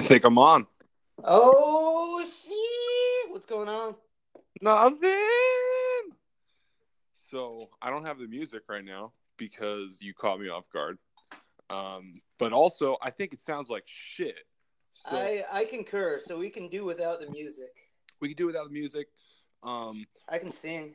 [0.00, 0.66] I think I'm on.
[1.22, 3.30] Oh shit!
[3.30, 3.94] What's going on?
[4.62, 6.16] Nothing.
[7.30, 10.96] So I don't have the music right now because you caught me off guard.
[11.68, 14.46] Um, but also, I think it sounds like shit.
[14.92, 16.18] So I I concur.
[16.18, 17.90] So we can do without the music.
[18.22, 19.08] we can do without the music.
[19.62, 20.94] Um, I can sing,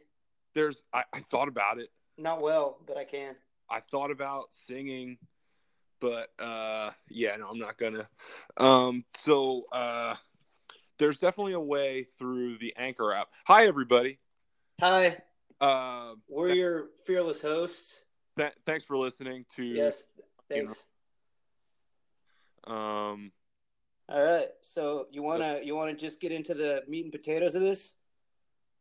[0.55, 1.89] there's I, I thought about it.
[2.17, 3.35] not well, but I can.
[3.69, 5.19] I thought about singing,
[5.99, 8.07] but uh, yeah, no, I'm not gonna.
[8.57, 10.15] Um, so uh,
[10.97, 13.29] there's definitely a way through the Anchor app.
[13.45, 14.19] Hi, everybody.
[14.81, 15.17] Hi,
[15.61, 18.03] Uh, we're your fearless hosts.
[18.37, 19.63] th- thanks for listening to.
[19.63, 20.05] Yes,
[20.49, 20.83] thanks.
[22.67, 23.31] Um,
[24.09, 24.47] All right.
[24.61, 27.95] So you wanna you wanna just get into the meat and potatoes of this?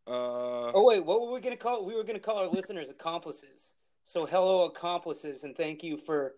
[0.07, 1.85] uh, Oh wait, what were we gonna call?
[1.85, 3.77] We were gonna call our listeners accomplices.
[4.03, 6.35] So hello, accomplices, and thank you for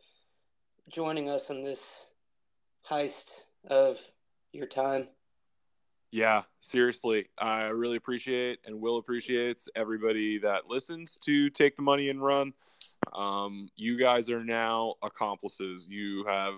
[0.89, 2.07] joining us on this
[2.89, 3.99] heist of
[4.53, 5.09] your time.
[6.13, 12.09] yeah, seriously, I really appreciate and will appreciate everybody that listens to Take the Money
[12.09, 12.53] and Run.
[13.13, 15.87] Um, you guys are now accomplices.
[15.89, 16.55] You have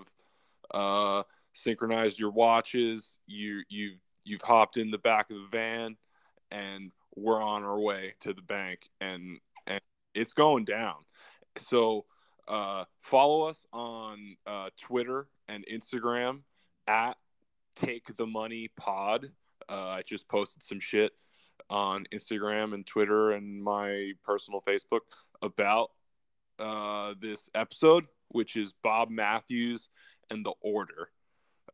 [0.71, 3.17] uh, synchronized your watches.
[3.25, 5.97] You you you've hopped in the back of the van,
[6.51, 9.81] and we're on our way to the bank, and and
[10.13, 10.95] it's going down.
[11.57, 12.05] So
[12.49, 16.41] uh, follow us on uh, Twitter and Instagram
[16.87, 17.15] at
[17.75, 19.31] Take the Money Pod.
[19.69, 21.11] Uh, I just posted some shit
[21.69, 25.01] on Instagram and Twitter and my personal Facebook
[25.41, 25.91] about
[26.57, 29.89] uh, this episode, which is Bob Mathews
[30.31, 31.09] and the Order.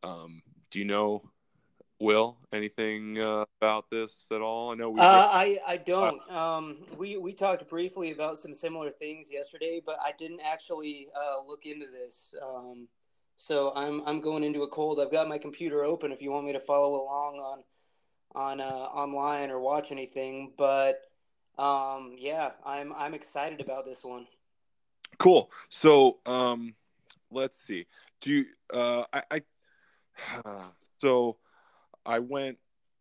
[0.02, 1.30] Um, do you know,
[1.98, 4.72] Will, anything uh, about this at all?
[4.72, 5.00] I know we.
[5.00, 6.20] Uh, I I don't.
[6.30, 11.46] Um, we we talked briefly about some similar things yesterday, but I didn't actually uh,
[11.46, 12.34] look into this.
[12.42, 12.86] Um,
[13.36, 15.00] so I'm I'm going into a cold.
[15.00, 17.64] I've got my computer open if you want me to follow along on
[18.34, 20.52] on uh, online or watch anything.
[20.58, 21.00] But
[21.58, 24.26] um, yeah, I'm I'm excited about this one.
[25.18, 25.50] Cool.
[25.68, 26.74] So, um,
[27.30, 27.86] let's see.
[28.20, 29.40] Do you, uh, I, I,
[30.98, 31.36] so
[32.06, 32.58] I went,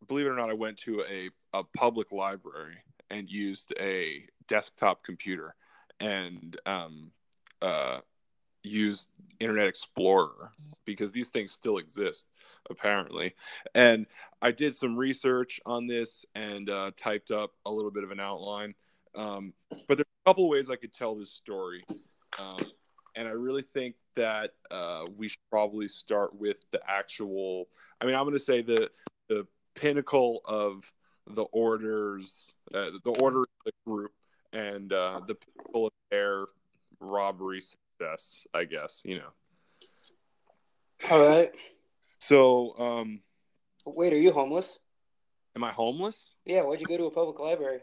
[0.07, 2.77] believe it or not, I went to a, a public library
[3.09, 5.55] and used a desktop computer
[5.99, 7.11] and, um,
[7.61, 7.99] uh,
[8.63, 10.51] used Internet Explorer
[10.85, 12.27] because these things still exist
[12.69, 13.35] apparently.
[13.73, 14.07] And
[14.41, 18.19] I did some research on this and uh, typed up a little bit of an
[18.19, 18.73] outline.
[19.13, 19.53] Um,
[19.88, 21.83] but there's a couple ways I could tell this story.
[22.39, 22.57] Um,
[23.15, 27.67] and I really think that uh, we should probably start with the actual.
[28.01, 28.89] I mean, I'm going to say the
[29.29, 29.45] the
[29.75, 30.91] pinnacle of
[31.27, 34.11] the orders, uh, the order of the group,
[34.53, 36.45] and uh, the pinnacle of their
[36.99, 38.45] robbery success.
[38.53, 39.29] I guess you know.
[41.11, 41.51] All right.
[42.19, 43.21] So, um,
[43.85, 44.79] Wait, are you homeless?
[45.55, 46.33] am I homeless?
[46.45, 46.63] Yeah.
[46.63, 47.79] Why'd you go to a public library?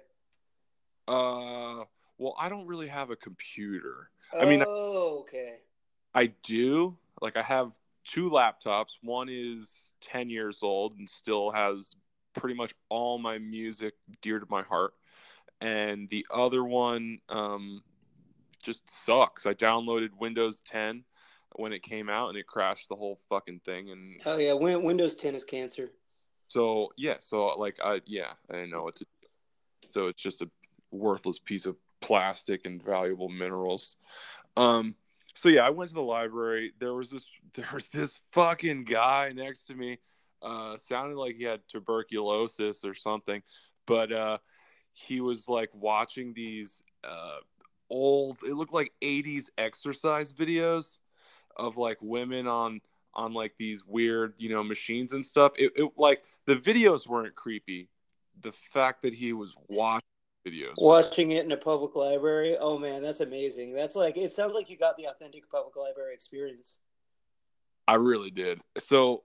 [1.07, 1.85] Uh,
[2.19, 4.11] well, I don't really have a computer.
[4.39, 5.59] I mean- oh, okay.
[6.15, 6.97] I do.
[7.21, 7.73] Like I have
[8.05, 8.99] two laptops.
[9.03, 11.95] One is 10 years old and still has
[12.35, 14.95] pretty much all my music dear to my heart.
[15.61, 17.83] And the other one um,
[18.63, 19.47] just sucks.
[19.47, 21.05] I downloaded Windows 10
[21.57, 23.91] when it came out and it crashed the whole fucking thing.
[23.91, 25.93] And Oh yeah, Win- Windows 10 is cancer.
[26.49, 29.05] so, yeah, so like, I, yeah, I know it's, a,
[29.91, 30.51] so it's just a
[30.91, 33.97] worthless piece of plastic and valuable minerals.
[34.57, 34.97] Um,
[35.35, 36.73] so yeah, I went to the library.
[36.79, 39.99] There was this there was this fucking guy next to me.
[40.41, 43.43] Uh sounded like he had tuberculosis or something,
[43.87, 44.39] but uh
[44.93, 47.39] he was like watching these uh
[47.89, 50.99] old it looked like 80s exercise videos
[51.57, 52.81] of like women on
[53.15, 55.53] on like these weird, you know, machines and stuff.
[55.59, 57.89] It, it like the videos weren't creepy.
[58.41, 60.03] The fact that he was watching
[60.47, 62.57] videos Watching it in a public library.
[62.59, 63.73] Oh man, that's amazing.
[63.73, 66.81] That's like it sounds like you got the authentic public library experience.
[67.87, 68.61] I really did.
[68.79, 69.25] So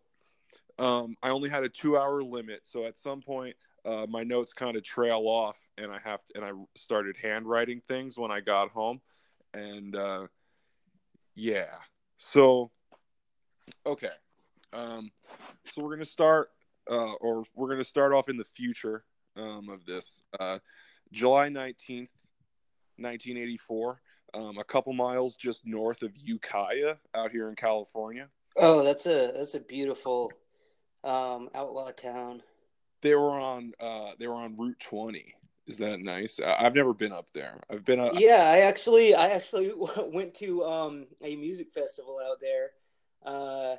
[0.80, 2.62] um, I only had a two hour limit.
[2.64, 3.56] So at some point,
[3.86, 7.82] uh, my notes kind of trail off, and I have to, and I started handwriting
[7.88, 9.02] things when I got home,
[9.54, 10.28] and uh,
[11.36, 11.76] yeah.
[12.18, 12.72] So
[13.86, 14.12] okay,
[14.74, 15.12] um,
[15.68, 16.50] so we're gonna start,
[16.90, 19.04] uh, or we're gonna start off in the future
[19.36, 20.22] um, of this.
[21.12, 22.10] July nineteenth,
[22.98, 24.02] nineteen eighty four.
[24.34, 28.28] Um, a couple miles just north of Ukiah, out here in California.
[28.58, 30.32] Oh, that's a that's a beautiful
[31.04, 32.42] um, outlaw town.
[33.02, 35.36] they were on uh they were on route 20
[35.68, 39.30] is that nice i've never been up there i've been uh, Yeah, I actually I
[39.30, 39.72] actually
[40.08, 42.72] went to um, a music festival out there.
[43.24, 43.76] Uh,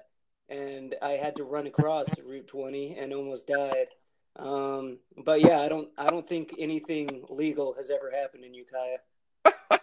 [0.48, 3.88] and I had to run across Route 20 and almost died.
[4.36, 8.98] Um, but yeah, I don't I don't think anything legal has ever happened in Ukiah.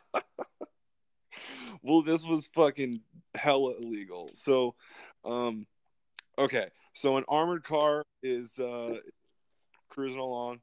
[1.82, 3.02] well, this was fucking
[3.36, 4.30] hella illegal.
[4.34, 4.76] So,
[5.24, 5.68] um,
[6.38, 8.96] okay, so an armored car is uh,
[9.90, 10.60] cruising along.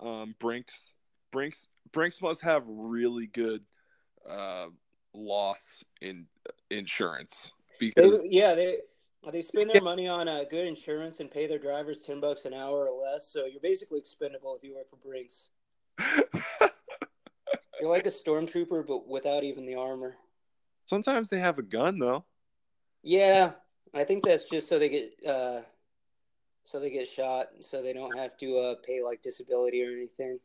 [0.00, 0.94] Um, Brinks,
[1.30, 3.62] Brinks, Brinks must have really good
[4.28, 4.66] uh,
[5.14, 6.26] loss in
[6.70, 8.78] insurance because they, yeah, they
[9.30, 12.54] they spend their money on uh, good insurance and pay their drivers ten bucks an
[12.54, 13.28] hour or less.
[13.28, 15.50] So you're basically expendable if you work for Brinks.
[17.80, 20.16] you're like a stormtrooper, but without even the armor.
[20.86, 22.24] Sometimes they have a gun though.
[23.02, 23.52] Yeah,
[23.92, 25.60] I think that's just so they get uh,
[26.64, 30.38] so they get shot, so they don't have to uh, pay like disability or anything.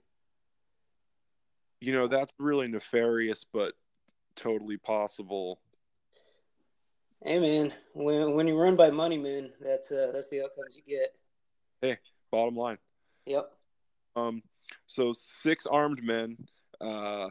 [1.82, 3.74] You know that's really nefarious, but
[4.36, 5.60] totally possible.
[7.22, 10.84] Hey man, when when you run by money, man, that's uh, that's the outcomes you
[10.88, 11.10] get.
[11.82, 11.98] Hey,
[12.32, 12.78] bottom line.
[13.26, 13.52] Yep.
[14.16, 14.42] Um,
[14.88, 16.38] so six armed men,
[16.80, 17.30] uh,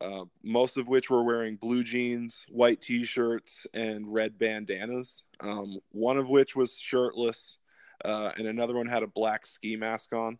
[0.00, 5.22] uh, most of which were wearing blue jeans, white t-shirts, and red bandanas.
[5.38, 7.58] Um, one of which was shirtless,
[8.04, 10.38] uh, and another one had a black ski mask on.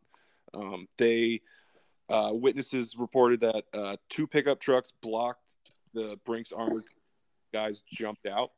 [0.52, 1.42] Um, they
[2.08, 5.54] uh, witnesses reported that uh, two pickup trucks blocked
[5.94, 6.84] the Brinks armored
[7.52, 8.50] guys jumped out.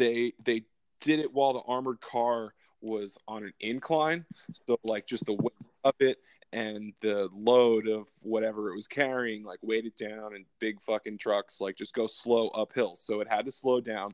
[0.00, 0.62] They they
[1.02, 4.24] did it while the armored car was on an incline,
[4.66, 5.52] so like just the weight
[5.84, 6.16] of it
[6.54, 11.18] and the load of whatever it was carrying like weighed it down and big fucking
[11.18, 12.96] trucks like just go slow uphill.
[12.96, 14.12] So it had to slow down.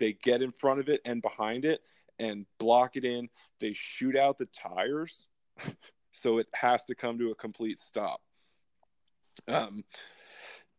[0.00, 1.82] They get in front of it and behind it
[2.18, 3.28] and block it in.
[3.60, 5.28] They shoot out the tires.
[6.10, 8.20] So it has to come to a complete stop.
[9.46, 9.84] Um,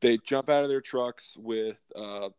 [0.01, 2.29] they jump out of their trucks with uh,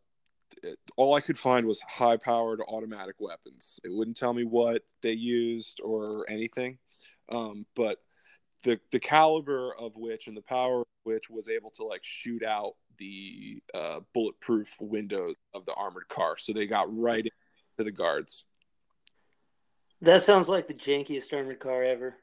[0.95, 3.79] all I could find was high powered automatic weapons.
[3.83, 6.77] It wouldn't tell me what they used or anything.
[7.29, 7.99] Um, but
[8.63, 12.43] the the caliber of which and the power of which was able to like shoot
[12.43, 16.37] out the uh, bulletproof windows of the armored car.
[16.37, 18.45] So they got right into the guards.
[20.01, 22.17] That sounds like the jankiest armored car ever.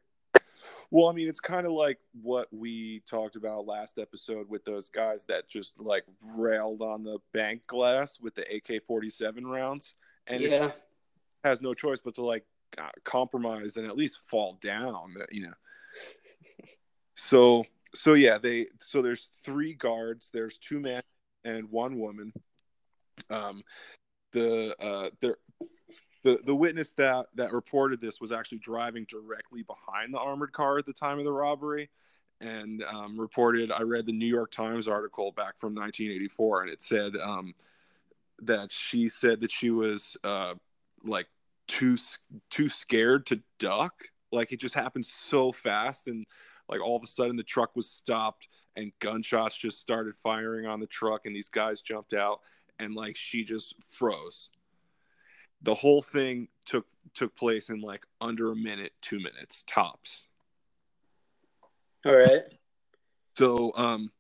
[0.90, 4.88] Well, I mean, it's kind of like what we talked about last episode with those
[4.88, 9.94] guys that just like railed on the bank glass with the AK 47 rounds.
[10.26, 10.70] And yeah.
[11.44, 12.44] has no choice but to like
[12.78, 15.54] uh, compromise and at least fall down, uh, you know.
[17.16, 17.64] so,
[17.94, 21.02] so yeah, they, so there's three guards, there's two men
[21.44, 22.32] and one woman.
[23.28, 23.62] Um,
[24.32, 25.38] the, uh, they're,
[26.36, 30.78] the the witness that that reported this was actually driving directly behind the armored car
[30.78, 31.88] at the time of the robbery
[32.40, 36.80] and um, reported i read the new york times article back from 1984 and it
[36.80, 37.54] said um,
[38.42, 40.54] that she said that she was uh,
[41.04, 41.26] like
[41.66, 41.96] too
[42.50, 44.04] too scared to duck.
[44.32, 46.26] Like it just happened so fast and
[46.68, 50.80] like all of a sudden the truck was stopped and gunshots just started firing on
[50.80, 52.40] the truck and these guys jumped out
[52.78, 54.50] and like she just froze
[55.62, 60.28] the whole thing took took place in like under a minute, two minutes tops.
[62.04, 62.42] All right.
[63.36, 64.10] So um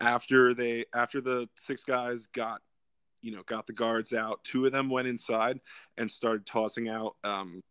[0.00, 2.60] after they after the six guys got
[3.22, 5.60] you know got the guards out, two of them went inside
[5.96, 7.62] and started tossing out um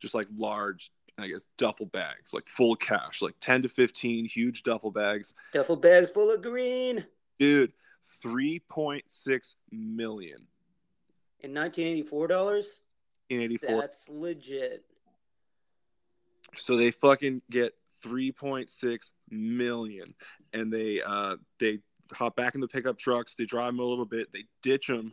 [0.00, 4.62] just like large I guess duffel bags, like full cash, like 10 to 15 huge
[4.62, 5.34] duffel bags.
[5.52, 7.04] Duffel bags full of green.
[7.40, 7.72] Dude,
[8.24, 10.38] 3.6 million
[11.40, 12.80] in 1984 dollars.
[13.30, 13.80] In 84.
[13.80, 14.84] That's legit.
[16.56, 20.14] So they fucking get 3.6 million,
[20.52, 21.80] and they uh they
[22.12, 23.34] hop back in the pickup trucks.
[23.34, 24.28] They drive them a little bit.
[24.32, 25.12] They ditch them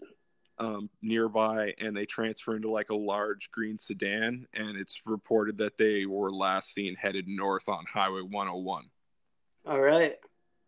[0.57, 4.47] um, nearby, and they transfer into like a large green sedan.
[4.53, 8.85] And it's reported that they were last seen headed north on Highway 101.
[9.67, 10.15] All right.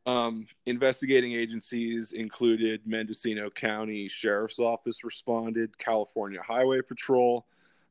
[0.08, 7.46] Um, investigating agencies included Mendocino County Sheriff's Office responded, California Highway Patrol,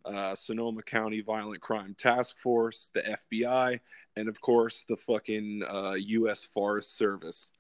[0.07, 3.79] uh, Sonoma County Violent Crime Task Force, the FBI,
[4.17, 6.43] and of course the fucking uh, U.S.
[6.43, 7.51] Forest Service.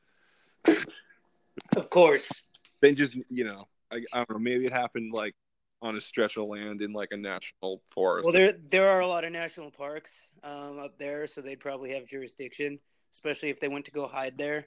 [0.65, 2.33] of course.
[2.81, 4.39] Then just you know, I, I don't know.
[4.39, 5.35] Maybe it happened like
[5.83, 8.25] on a stretch of land in like a national forest.
[8.25, 11.93] Well, there there are a lot of national parks um, up there, so they'd probably
[11.93, 12.79] have jurisdiction
[13.17, 14.67] especially if they went to go hide there.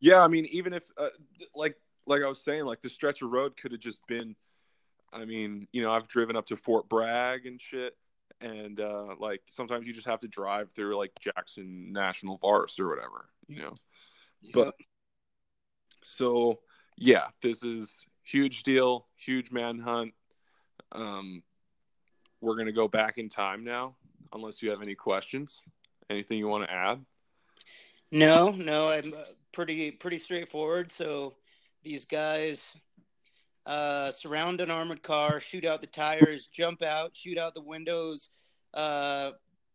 [0.00, 1.08] Yeah, I mean, even if uh,
[1.54, 4.36] like like I was saying, like the stretch of road could have just been.
[5.12, 7.96] I mean, you know, I've driven up to Fort Bragg and shit,
[8.40, 12.88] and uh, like sometimes you just have to drive through like Jackson National Forest or
[12.88, 13.74] whatever, you know.
[14.42, 14.50] Yeah.
[14.52, 14.74] But
[16.02, 16.60] so
[16.98, 20.12] yeah, this is huge deal, huge manhunt.
[20.92, 21.42] Um,
[22.42, 23.96] we're gonna go back in time now,
[24.34, 25.62] unless you have any questions.
[26.10, 27.02] Anything you want to add?
[28.14, 30.92] No, no, I'm uh, pretty pretty straightforward.
[30.92, 31.34] So
[31.82, 32.76] these guys
[33.66, 38.28] uh, surround an armored car, shoot out the tires, jump out, shoot out the windows,
[38.72, 39.32] uh,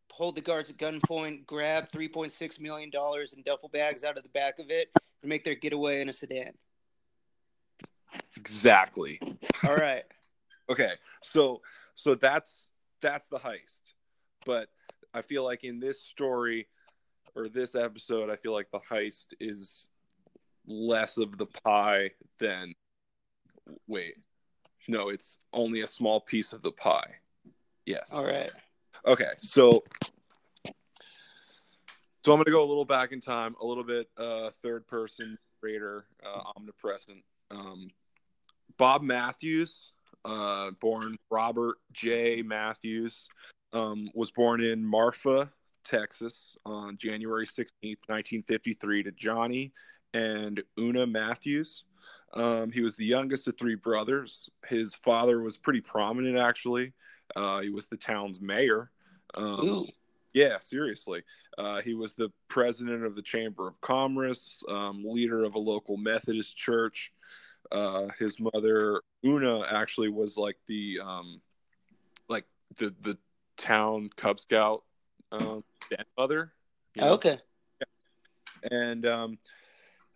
[0.09, 4.15] hold the guards at gunpoint, grab three point six million dollars in duffel bags out
[4.15, 4.87] of the back of it,
[5.21, 6.53] and make their getaway in a sedan.
[8.37, 9.19] Exactly.
[9.67, 10.05] All right.
[10.71, 10.91] Okay,
[11.23, 11.61] so
[11.95, 12.69] so that's
[13.01, 13.81] that's the heist,
[14.45, 14.69] but
[15.15, 16.67] I feel like in this story
[17.35, 19.87] or this episode, I feel like the heist is
[20.67, 22.73] less of the pie than.
[23.87, 24.15] Wait,
[24.87, 27.15] no, it's only a small piece of the pie.
[27.85, 28.13] Yes.
[28.13, 28.51] All right.
[29.05, 29.83] Okay, so
[32.23, 35.37] so I'm gonna go a little back in time, a little bit uh, third person
[35.61, 37.23] raider, uh, omnipresent.
[37.51, 37.89] Um,
[38.77, 39.91] Bob Mathews,
[40.25, 42.41] uh, born Robert J.
[42.41, 43.27] Mathews,
[43.73, 45.51] um, was born in Marfa,
[45.89, 49.73] Texas, on January 16th, 1953, to Johnny
[50.13, 51.85] and Una Mathews.
[52.33, 54.49] Um, he was the youngest of three brothers.
[54.67, 56.93] His father was pretty prominent, actually.
[57.35, 58.91] Uh, he was the town's mayor.
[59.33, 59.87] Um,
[60.33, 61.23] yeah, seriously.
[61.57, 65.97] Uh, he was the president of the Chamber of Commerce, um, leader of a local
[65.97, 67.11] Methodist church.
[67.71, 71.41] Uh, his mother Una actually was like the um,
[72.27, 72.45] like
[72.77, 73.17] the the
[73.57, 74.83] town Cub Scout
[75.31, 75.63] um,
[76.17, 76.53] mother.
[76.95, 77.13] you know?
[77.13, 77.37] Okay.
[78.71, 79.37] And um,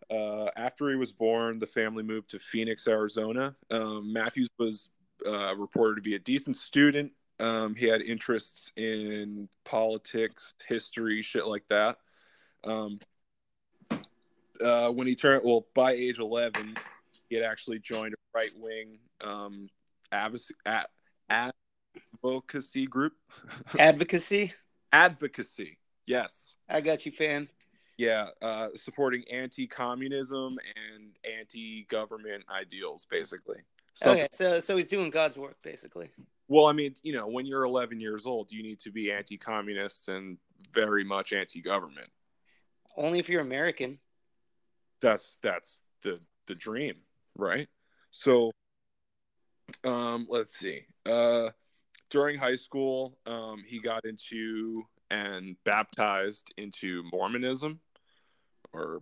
[0.10, 3.56] uh, after he was born, the family moved to Phoenix, Arizona.
[3.72, 4.90] Um, Mathews was
[5.26, 7.12] uh, reported to be a decent student.
[7.40, 11.98] Um, he had interests in politics, history, shit like that.
[12.64, 13.00] Um,
[14.62, 16.78] uh, when he turned, well, by age 11,
[17.30, 19.70] he had actually joined a right wing um,
[20.12, 20.54] advocacy,
[22.24, 23.14] advocacy group.
[23.80, 24.54] Advocacy.
[24.94, 26.56] Advocacy, yes.
[26.70, 27.50] I got you, fan.
[27.98, 30.58] Yeah, uh, supporting anti-communism
[30.94, 33.58] and anti-government ideals, basically.
[33.96, 36.10] So, Okay, so so he's doing God's work basically.
[36.48, 40.08] well, I mean, you know, when you're 11 years old, you need to be anti-communist
[40.08, 40.38] and
[40.74, 42.10] very much anti-government.
[42.98, 44.00] Only if you're American.
[45.02, 46.96] That's that's the the dream,
[47.38, 47.68] right?
[48.12, 48.52] So,
[49.84, 50.86] um, let's see.
[51.06, 51.50] Uh,
[52.14, 57.80] during high school, um, he got into and baptized into Mormonism,
[58.72, 59.02] or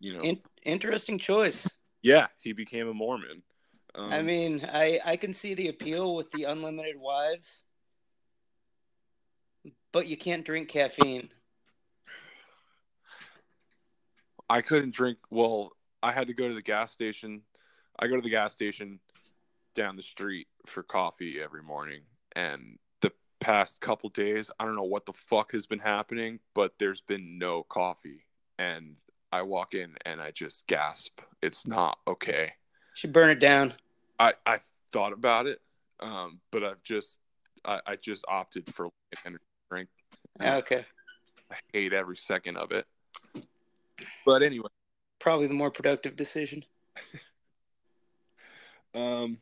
[0.00, 1.68] you know, In- interesting choice.
[2.02, 3.42] yeah, he became a Mormon.
[3.94, 7.64] Um, I mean, I I can see the appeal with the unlimited wives,
[9.92, 11.28] but you can't drink caffeine.
[14.48, 15.18] I couldn't drink.
[15.30, 17.42] Well, I had to go to the gas station.
[17.98, 19.00] I go to the gas station
[19.74, 22.02] down the street for coffee every morning,
[22.34, 26.74] and the past couple days, I don't know what the fuck has been happening, but
[26.78, 28.24] there's been no coffee,
[28.58, 28.96] and
[29.32, 31.20] I walk in and I just gasp.
[31.42, 32.52] It's not okay.
[32.94, 33.74] Should burn it down.
[34.18, 34.60] I I
[34.92, 35.60] thought about it,
[36.00, 37.18] um, but I've just
[37.64, 38.92] I, I just opted for an
[39.24, 39.88] energy drink.
[40.42, 40.84] Okay,
[41.50, 42.86] I hate every second of it.
[44.24, 44.68] But anyway.
[45.18, 46.64] probably the more productive decision.
[48.92, 49.38] Um,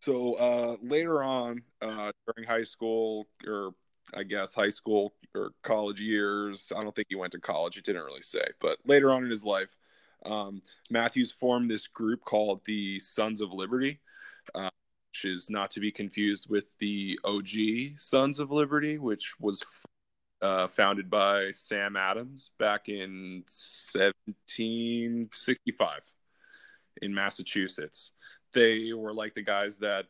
[0.00, 3.72] so uh, later on, uh, during high school, or
[4.14, 7.76] I guess high school or college years, I don't think he went to college.
[7.76, 9.76] It didn't really say, but later on in his life,
[10.24, 14.00] um, Mathews formed this group called the Sons of Liberty,
[14.54, 14.70] uh,
[15.10, 19.62] which is not to be confused with the OG Sons of Liberty, which was
[20.42, 23.44] uh, founded by Sam Adams back in
[23.92, 26.00] 1765
[27.02, 28.12] in Massachusetts.
[28.52, 30.06] They were like the guys that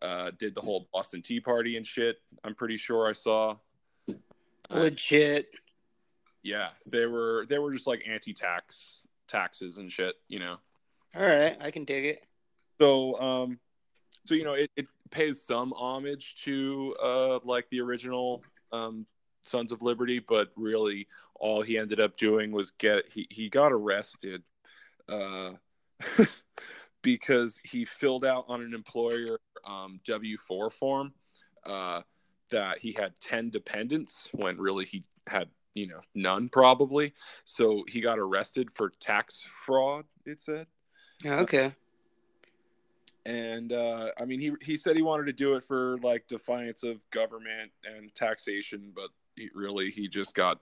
[0.00, 2.20] uh, did the whole Boston Tea Party and shit.
[2.44, 3.56] I'm pretty sure I saw.
[4.70, 5.54] Legit.
[6.42, 10.56] Yeah, they were they were just like anti-tax taxes and shit, you know.
[11.14, 12.24] All right, I can dig it.
[12.80, 13.58] So um,
[14.24, 19.06] so you know it, it pays some homage to uh like the original um
[19.44, 23.72] Sons of Liberty, but really all he ended up doing was get he he got
[23.72, 24.42] arrested
[25.08, 25.52] uh
[27.02, 31.12] because he filled out on an employer um, W four form
[31.66, 32.02] uh,
[32.50, 37.12] that he had ten dependents when really he had you know none probably.
[37.44, 40.04] So he got arrested for tax fraud.
[40.24, 40.66] It said,
[41.24, 41.72] Okay.
[43.24, 46.82] and uh, I mean he he said he wanted to do it for like defiance
[46.82, 50.60] of government and taxation, but he, really he just got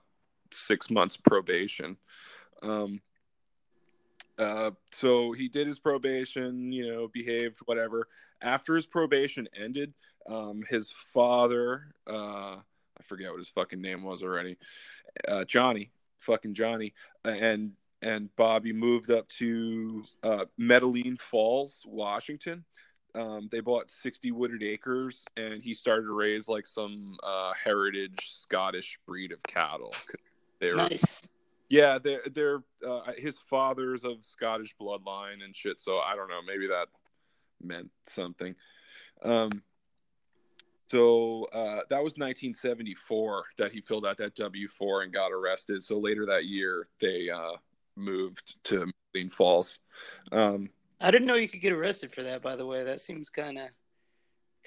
[0.51, 1.97] six months probation.
[2.61, 3.01] Um,
[4.37, 8.07] Uh, so he did his probation, you know, behaved, whatever.
[8.41, 9.93] After his probation ended,
[10.27, 14.57] um, his father, uh, I forget what his fucking name was already,
[15.27, 22.65] uh, Johnny, fucking Johnny, and and Bobby moved up to uh, Metaline Falls, Washington.
[23.13, 28.31] Um, they bought 60 wooded acres, and he started to raise like some uh, heritage
[28.33, 29.93] Scottish breed of cattle.
[30.59, 31.27] They were, nice.
[31.71, 35.79] Yeah, they're they're uh, his father's of Scottish bloodline and shit.
[35.79, 36.87] So I don't know, maybe that
[37.63, 38.55] meant something.
[39.23, 39.63] Um,
[40.89, 45.81] so uh, that was 1974 that he filled out that W four and got arrested.
[45.81, 47.53] So later that year, they uh,
[47.95, 49.79] moved to Metaline Falls.
[50.33, 52.41] Um, I didn't know you could get arrested for that.
[52.41, 53.69] By the way, that seems kind of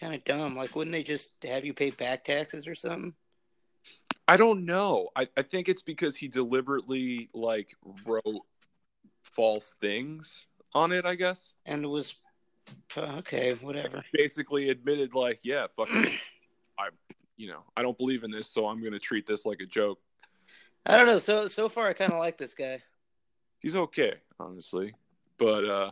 [0.01, 0.57] kind of dumb.
[0.57, 3.13] Like, wouldn't they just have you pay back taxes or something?
[4.27, 5.11] I don't know.
[5.15, 7.75] I, I think it's because he deliberately like
[8.07, 8.43] wrote
[9.23, 11.53] false things on it, I guess.
[11.67, 12.15] And it was
[12.97, 14.03] okay, whatever.
[14.13, 15.89] Basically admitted like, yeah, fuck
[16.79, 16.89] I
[17.37, 19.99] you know, I don't believe in this, so I'm gonna treat this like a joke.
[20.87, 21.19] I don't know.
[21.19, 22.83] So so far I kinda like this guy.
[23.61, 24.95] He's okay, honestly.
[25.39, 25.91] But uh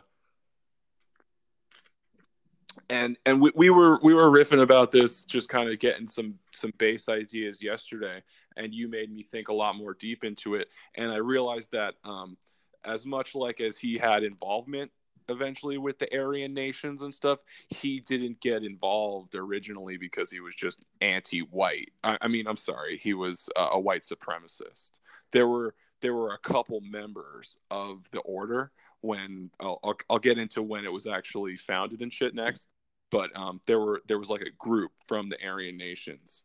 [2.89, 6.35] and and we, we were we were riffing about this just kind of getting some
[6.51, 8.21] some base ideas yesterday
[8.57, 10.69] and you made me think a lot more deep into it.
[10.95, 12.37] And i realized that um
[12.85, 14.91] as much like as he had involvement
[15.29, 17.39] eventually with the aryan nations and stuff
[17.69, 21.91] he didn't get involved originally because he was just anti-white.
[22.03, 24.91] I, I mean i'm sorry he was a, a white supremacist.
[25.31, 28.71] There were there were a couple members of the order
[29.03, 32.67] when I'll, I'll, I'll, get into when it was actually founded and shit next
[33.13, 36.43] but um, there were there was like a group from the Aryan nations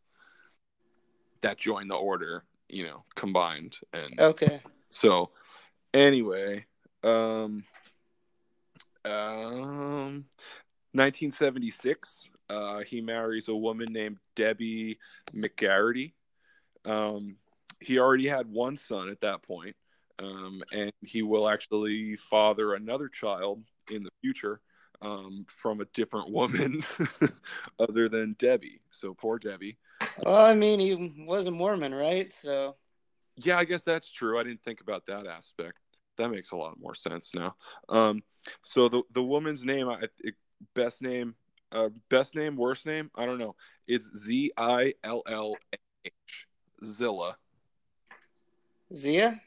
[1.40, 4.60] that joined the order, you know, combined and okay.
[4.90, 5.30] So
[5.94, 6.66] anyway,
[7.02, 7.64] um,
[9.06, 10.26] um,
[10.92, 14.98] 1976, uh, he marries a woman named Debbie
[15.34, 16.12] McGarrity.
[16.84, 17.36] Um,
[17.80, 19.74] he already had one son at that point,
[20.18, 24.60] um, and he will actually father another child in the future
[25.02, 26.84] um, from a different woman
[27.78, 28.80] other than Debbie.
[28.90, 29.78] So poor Debbie.
[30.24, 32.30] Well, I mean, he was a Mormon, right?
[32.32, 32.76] So.
[33.36, 34.38] Yeah, I guess that's true.
[34.38, 35.78] I didn't think about that aspect.
[36.16, 37.54] That makes a lot more sense now.
[37.88, 38.22] Um,
[38.62, 40.34] so the the woman's name, I, it,
[40.74, 41.36] best name,
[41.70, 43.54] uh, best name, worst name, I don't know.
[43.86, 45.54] It's Z I L L
[46.04, 46.46] H,
[46.84, 47.36] Zilla.
[48.92, 49.40] Zia.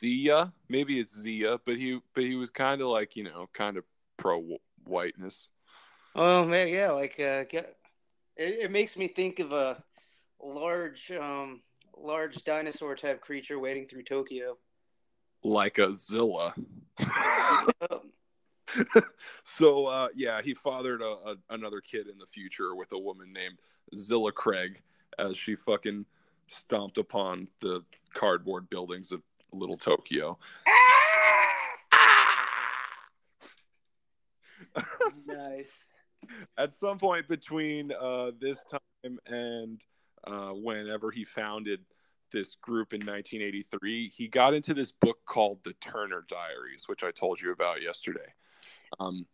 [0.00, 3.76] Zia, maybe it's Zia, but he but he was kind of like you know kind
[3.76, 3.84] of
[4.16, 5.48] pro whiteness.
[6.14, 7.76] Oh man, yeah, like uh, get,
[8.36, 9.82] it, it makes me think of a
[10.42, 11.60] large, um,
[11.96, 14.56] large dinosaur type creature wading through Tokyo,
[15.42, 16.54] like a Zilla.
[19.44, 23.32] so uh, yeah, he fathered a, a, another kid in the future with a woman
[23.32, 23.58] named
[23.94, 24.82] Zillah Craig
[25.18, 26.04] as she fucking
[26.48, 27.82] stomped upon the
[28.14, 29.22] cardboard buildings of
[29.58, 30.38] Little Tokyo.
[35.26, 35.84] nice.
[36.58, 39.80] At some point between uh, this time and
[40.26, 41.80] uh, whenever he founded
[42.32, 47.10] this group in 1983, he got into this book called The Turner Diaries, which I
[47.10, 48.32] told you about yesterday.
[48.98, 49.26] Um,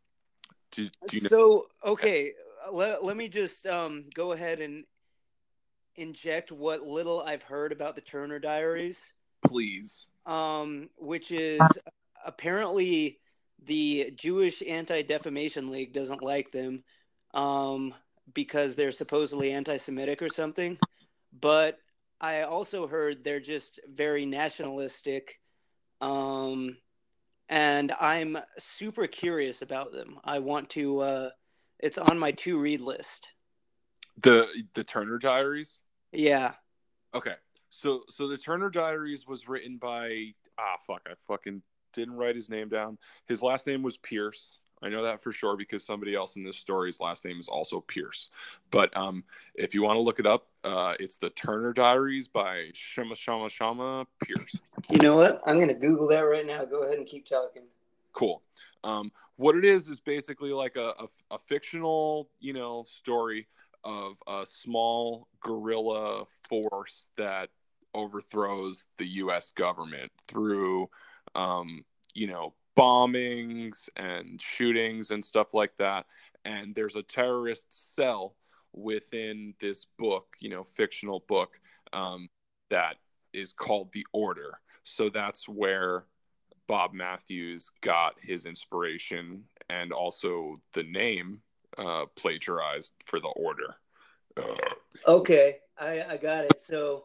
[0.73, 2.33] do, do you know- so, okay,
[2.71, 4.85] let, let me just um, go ahead and
[5.97, 9.13] inject what little I've heard about the Turner Diaries.
[9.45, 10.07] Please.
[10.25, 11.61] Um, which is
[12.25, 13.19] apparently
[13.65, 16.85] the Jewish Anti Defamation League doesn't like them
[17.35, 17.95] um,
[18.35, 20.79] because they're supposedly anti Semitic or something.
[21.39, 21.79] But
[22.21, 25.41] I also heard they're just very nationalistic.
[26.01, 26.77] Um,
[27.49, 30.19] and I'm super curious about them.
[30.25, 31.31] I want to, uh,
[31.79, 33.29] it's on my to read list.
[34.23, 35.79] The the Turner Diaries?
[36.13, 36.53] Yeah.
[37.15, 37.35] Okay.
[37.73, 41.63] So so the Turner Diaries was written by ah fuck I fucking
[41.95, 42.99] didn't write his name down.
[43.27, 44.59] His last name was Pierce.
[44.83, 47.81] I know that for sure because somebody else in this story's last name is also
[47.81, 48.31] Pierce.
[48.71, 52.71] But um, if you want to look it up, uh, it's the Turner Diaries by
[52.75, 54.61] Shama Shama Shama Pierce.
[54.91, 55.41] You know what?
[55.47, 56.65] I'm going to Google that right now.
[56.65, 57.63] Go ahead and keep talking.
[58.13, 58.43] Cool.
[58.85, 63.47] Um, what it is is basically like a, a, a fictional, you know, story
[63.85, 67.49] of a small guerrilla force that
[67.95, 69.51] overthrows the U.S.
[69.51, 70.89] government through
[71.35, 76.07] um, you know, bombings and shootings and stuff like that.
[76.45, 78.35] And there's a terrorist cell
[78.73, 81.61] within this book, you know, fictional book
[81.93, 82.29] um,
[82.71, 82.97] that
[83.33, 84.59] is called The Order.
[84.85, 86.05] So that's where
[86.67, 91.41] Bob Mathews got his inspiration and also the name
[91.79, 93.77] uh, plagiarized for the order.
[95.07, 96.61] Okay, I, I got it.
[96.61, 97.05] So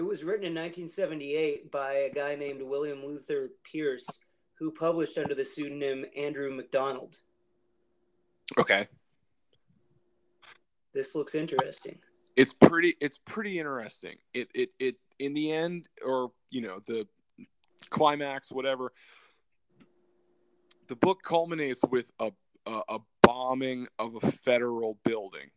[0.00, 4.08] it was written in 1978 by a guy named William Luther Pierce,
[4.54, 7.18] who published under the pseudonym Andrew MacDonald.
[8.56, 8.88] Okay.
[10.94, 11.98] This looks interesting.
[12.34, 14.16] It's pretty it's pretty interesting.
[14.32, 17.06] It it it in the end or you know the
[17.90, 18.92] climax whatever
[20.88, 22.32] the book culminates with a
[22.66, 25.50] a, a bombing of a federal building.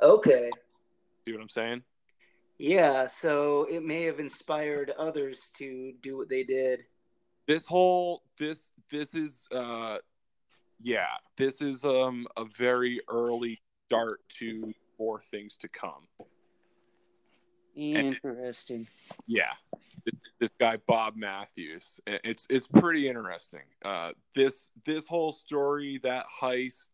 [0.00, 0.52] Okay.
[1.24, 1.82] See what I'm saying?
[2.58, 6.84] Yeah, so it may have inspired others to do what they did.
[7.46, 9.98] This whole this this is uh
[10.82, 16.08] yeah, this is um a very early start to more things to come.
[17.76, 18.88] Interesting.
[19.26, 19.52] Yeah,
[20.06, 22.00] this, this guy Bob Mathews.
[22.06, 23.60] It's it's pretty interesting.
[23.84, 26.88] Uh, this this whole story, that heist,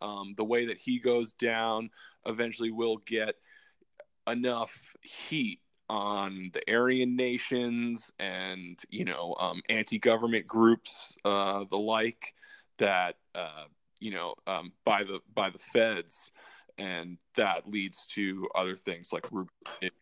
[0.00, 1.90] um, the way that he goes down,
[2.24, 3.34] eventually will get
[4.30, 5.60] enough heat
[5.90, 12.34] on the Aryan nations and you know um, anti-government groups, uh, the like
[12.78, 13.64] that uh,
[14.00, 16.30] you know um, by the by the feds,
[16.76, 19.26] and that leads to other things like
[19.82, 19.92] and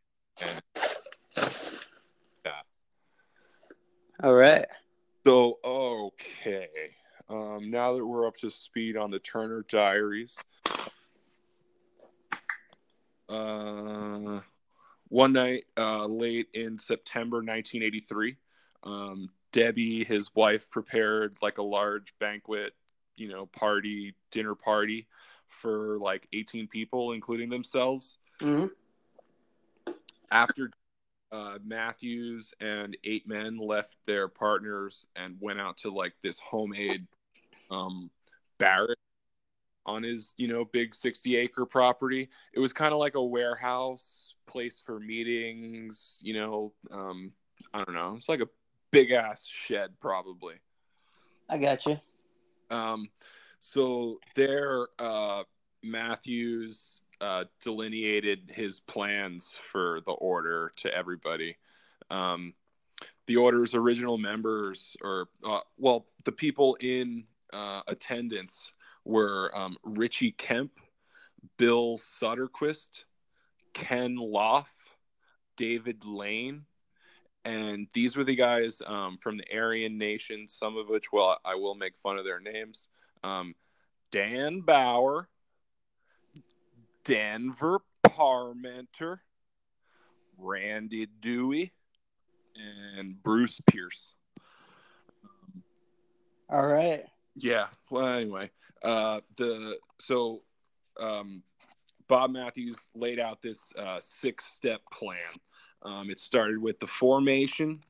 [2.44, 2.52] yeah.
[4.22, 4.66] All right.
[5.26, 6.68] So okay,
[7.28, 10.36] um, now that we're up to speed on the Turner Diaries,
[13.28, 14.40] uh,
[15.08, 18.36] one night uh, late in September 1983,
[18.82, 22.74] um, Debbie, his wife, prepared like a large banquet,
[23.16, 25.06] you know, party, dinner party
[25.48, 28.18] for like 18 people, including themselves.
[28.40, 28.66] Mm-hmm.
[30.30, 30.70] After
[31.32, 37.06] uh, Mathews and eight men left their partners and went out to like this homemade
[37.70, 38.10] um,
[38.58, 38.98] barrack
[39.86, 42.28] on his, you know, big 60 acre property.
[42.52, 47.32] It was kind of like a warehouse place for meetings, you know, um,
[47.72, 48.14] I don't know.
[48.16, 48.48] It's like a
[48.90, 50.56] big ass shed, probably.
[51.48, 51.98] I got you.
[52.70, 53.08] Um,
[53.60, 55.44] so there, uh,
[55.82, 61.56] Mathews uh, delineated his plans for the order to everybody.
[62.10, 62.54] Um,
[63.26, 68.72] the order's original members, or uh, well, the people in uh, attendance
[69.06, 70.72] were um, Richie Kemp,
[71.56, 73.04] Bill Soderquist,
[73.72, 74.72] Ken Loff,
[75.56, 76.64] David Lane,
[77.44, 80.48] and these were the guys um, from the Aryan Nation.
[80.48, 82.88] Some of which, well, I will make fun of their names.
[83.22, 83.54] Um,
[84.10, 85.28] Dan Bauer,
[87.04, 89.18] Denver Parmenter,
[90.36, 91.70] Randy Duey,
[92.98, 94.14] and Bruce Pierce.
[96.50, 97.04] All right.
[97.36, 97.66] Yeah.
[97.90, 98.50] Well, anyway,
[98.82, 100.42] uh, the so
[101.00, 101.42] um,
[102.08, 105.16] Bob Mathews laid out this uh, six-step plan.
[105.82, 107.82] Um, it started with the formation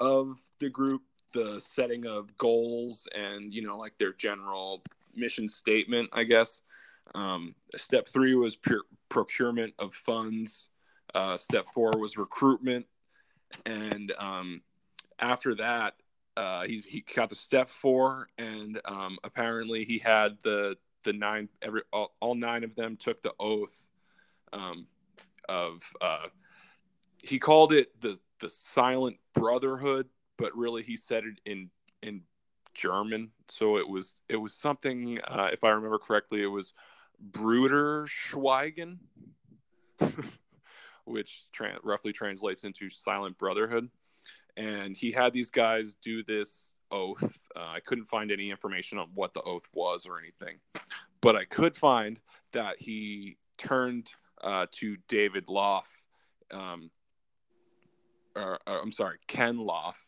[0.00, 4.82] of the group, the setting of goals, and you know, like their general
[5.14, 6.60] mission statement, I guess.
[7.14, 10.68] Um, step three was pure procurement of funds.
[11.14, 12.86] Uh, step four was recruitment,
[13.66, 14.62] and um,
[15.18, 15.94] after that,
[16.36, 21.48] uh, he he got to step four, and um, apparently he had the the nine
[21.62, 23.90] every all, all nine of them took the oath
[24.52, 24.86] um,
[25.48, 26.26] of uh,
[27.18, 31.70] he called it the the silent brotherhood, but really he said it in
[32.02, 32.22] in
[32.74, 36.74] German, so it was it was something uh, if I remember correctly, it was
[37.30, 38.98] Brüder Schweigen,
[41.04, 43.88] which tra- roughly translates into silent brotherhood.
[44.56, 47.38] And he had these guys do this oath.
[47.56, 50.58] Uh, I couldn't find any information on what the oath was or anything,
[51.20, 52.20] but I could find
[52.52, 54.10] that he turned
[54.42, 55.88] uh, to David Loff,
[56.52, 56.90] um,
[58.36, 60.06] or, or, I'm sorry, Ken Loff,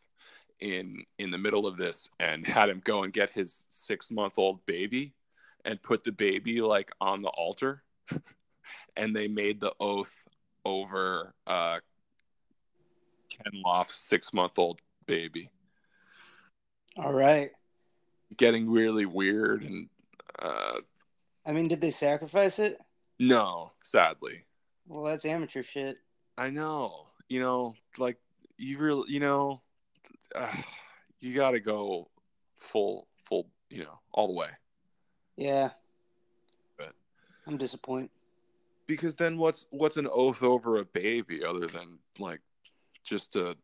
[0.61, 4.35] in in the middle of this, and had him go and get his six month
[4.39, 5.13] old baby
[5.67, 7.83] and put the baby like on the altar
[8.97, 10.15] and they made the oath
[10.65, 11.79] over uh
[13.29, 15.51] ken Loff's six month old baby.
[16.97, 17.51] All right.
[18.37, 19.89] Getting really weird and
[20.39, 20.81] uh
[21.47, 22.79] i mean did they sacrifice it?
[23.19, 24.45] No sadly.
[24.87, 25.99] Well that's amateur shit.
[26.37, 27.07] I know.
[27.29, 28.19] You know like
[28.59, 29.61] you really you know
[30.35, 30.57] uh,
[31.21, 32.09] you gotta go
[32.59, 34.49] full full you know all the way.
[35.37, 35.71] Yeah.
[36.77, 36.93] But
[37.47, 38.11] I'm disappointed.
[38.87, 42.41] Because then what's what's an oath over a baby other than like
[43.07, 43.57] just to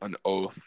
[0.00, 0.58] an oath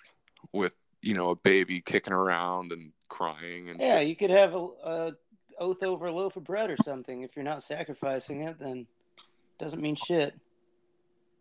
[0.53, 4.07] with you know a baby kicking around and crying and yeah, shit.
[4.09, 5.13] you could have a, a
[5.59, 7.21] oath over a loaf of bread or something.
[7.21, 10.35] If you're not sacrificing it, then it doesn't mean shit.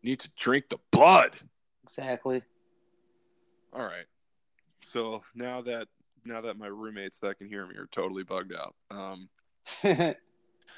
[0.03, 1.33] Need to drink the blood.
[1.83, 2.43] Exactly.
[3.73, 4.07] All right.
[4.83, 5.89] So now that
[6.25, 8.75] now that my roommates that can hear me are totally bugged out.
[8.91, 9.29] Um,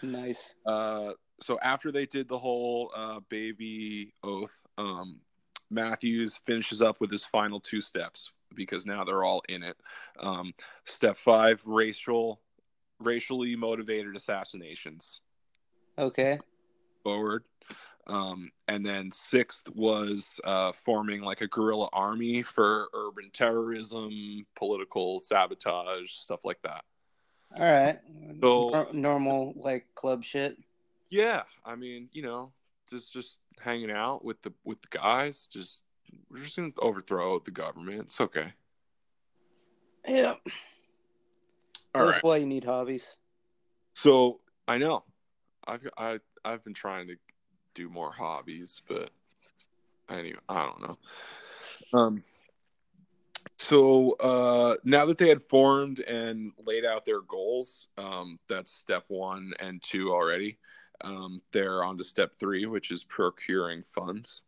[0.02, 0.54] nice.
[0.66, 5.20] Uh, so after they did the whole uh, baby oath, um,
[5.70, 9.76] Mathews finishes up with his final two steps because now they're all in it.
[10.20, 10.54] Um,
[10.84, 12.40] step five: racial,
[13.00, 15.20] racially motivated assassinations.
[15.98, 16.38] Okay.
[17.02, 17.44] Forward.
[18.06, 25.20] Um, and then sixth was uh, forming like a guerrilla army for urban terrorism, political
[25.20, 26.84] sabotage, stuff like that.
[27.54, 27.98] All right.
[28.40, 30.56] So normal like club shit.
[31.10, 32.52] Yeah, I mean, you know,
[32.88, 35.48] just just hanging out with the with the guys.
[35.52, 35.84] Just
[36.30, 38.00] we're just gonna overthrow the government.
[38.02, 38.52] It's okay.
[40.06, 40.34] Yeah.
[41.94, 42.24] All That's right.
[42.24, 43.16] why you need hobbies.
[43.94, 45.04] So I know,
[45.66, 47.16] I've I I've been trying to
[47.74, 49.10] do more hobbies, but
[50.08, 50.98] anyway, I don't know.
[51.98, 52.24] Um.
[53.58, 59.04] So uh, now that they had formed and laid out their goals, um, that's step
[59.08, 60.58] one and two already.
[61.02, 64.42] Um, they're on to step three, which is procuring funds.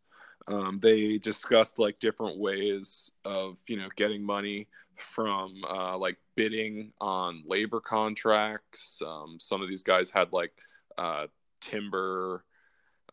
[0.47, 6.91] Um, they discussed like different ways of you know getting money from uh, like bidding
[6.99, 9.01] on labor contracts.
[9.05, 10.51] Um, some of these guys had like
[10.97, 11.27] uh,
[11.61, 12.43] timber,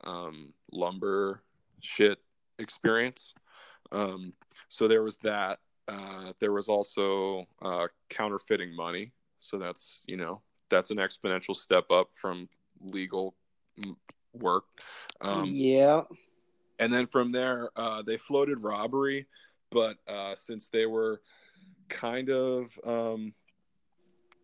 [0.05, 1.42] um, lumber
[1.81, 2.18] shit
[2.59, 3.35] experience.
[3.92, 4.33] Um,
[4.68, 5.61] so there was that.
[5.87, 9.12] Uh, there was also uh, counterfeiting money.
[9.40, 12.48] So that's you know that's an exponential step up from
[12.80, 13.34] legal
[14.32, 14.64] work.
[15.20, 16.02] Um, yeah.
[16.78, 19.26] And then from there, uh, they floated robbery,
[19.70, 21.20] but uh, since they were
[21.88, 23.34] kind of um,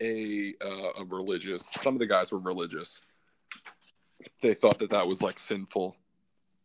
[0.00, 3.00] a, uh, a religious, some of the guys were religious.
[4.40, 5.96] They thought that that was like sinful.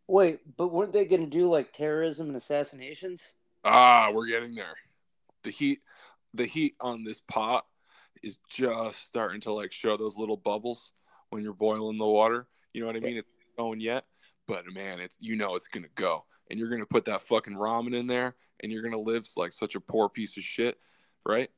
[0.08, 3.34] Wait, but weren't they going to do like terrorism and assassinations?
[3.63, 4.75] Ah, we're getting there.
[5.43, 5.82] The heat,
[6.34, 7.65] the heat on this pot
[8.23, 10.93] is just starting to like show those little bubbles
[11.30, 12.48] when you're boiling the water.
[12.74, 13.18] You know what I mean?
[13.18, 14.06] It's going yet,
[14.48, 17.96] but man, it's you know it's gonna go, and you're gonna put that fucking ramen
[17.96, 20.78] in there, and you're gonna live like such a poor piece of shit,
[21.26, 21.50] right?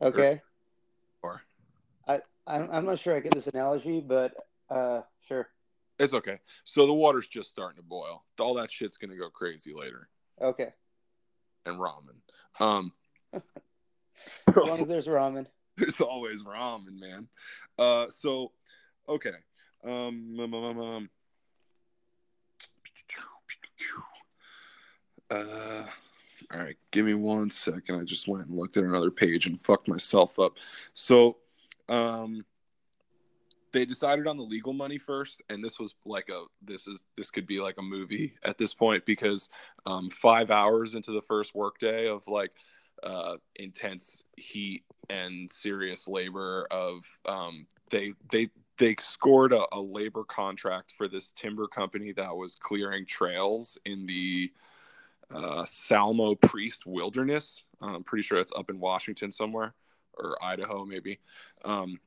[0.00, 0.40] Okay.
[1.22, 1.42] Or,
[2.06, 4.34] I I'm not sure I get this analogy, but
[4.70, 5.48] uh, sure.
[5.98, 6.38] It's okay.
[6.64, 8.24] So the water's just starting to boil.
[8.38, 10.08] All that shit's gonna go crazy later.
[10.40, 10.72] Okay.
[11.64, 12.20] And ramen.
[12.60, 12.92] Um.
[14.46, 15.46] as long as there's ramen.
[15.76, 17.28] There's always ramen, man.
[17.78, 18.52] Uh, so,
[19.08, 19.30] okay.
[19.84, 21.10] Um, um, um, um,
[25.30, 25.84] uh,
[26.52, 28.00] all right, give me one second.
[28.00, 30.58] I just went and looked at another page and fucked myself up.
[30.94, 31.38] So,
[31.88, 32.44] um,
[33.72, 37.30] they decided on the legal money first, and this was like a this is this
[37.30, 39.48] could be like a movie at this point because
[39.84, 42.52] um, five hours into the first workday of like
[43.02, 50.24] uh, intense heat and serious labor of um, they they they scored a, a, labor
[50.24, 54.52] contract for this timber company that was clearing trails in the
[55.34, 57.62] uh, Salmo Priest Wilderness.
[57.80, 59.74] I'm pretty sure it's up in Washington somewhere
[60.14, 61.20] or Idaho, maybe.
[61.64, 61.98] Um,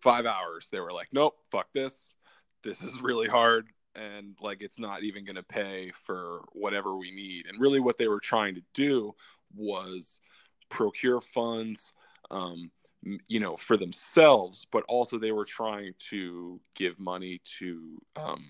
[0.00, 0.68] five hours.
[0.70, 2.14] They were like, nope, fuck this.
[2.62, 3.68] This is really hard.
[3.94, 7.46] And like, it's not even going to pay for whatever we need.
[7.46, 9.14] And really, what they were trying to do
[9.54, 10.20] was
[10.68, 11.92] procure funds.
[12.30, 12.70] Um,
[13.02, 18.44] you know, for themselves, but also they were trying to give money to um,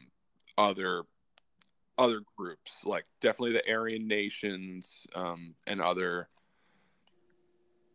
[0.59, 1.05] other
[1.99, 6.29] other groups, like definitely the Aryan nations um, and other,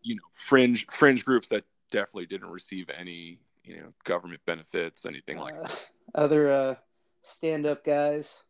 [0.04, 5.40] you know, fringe fringe groups that definitely didn't receive any, you know, government benefits, anything
[5.40, 5.90] like uh, that.
[6.16, 6.76] Other uh,
[7.24, 8.44] stand up guys,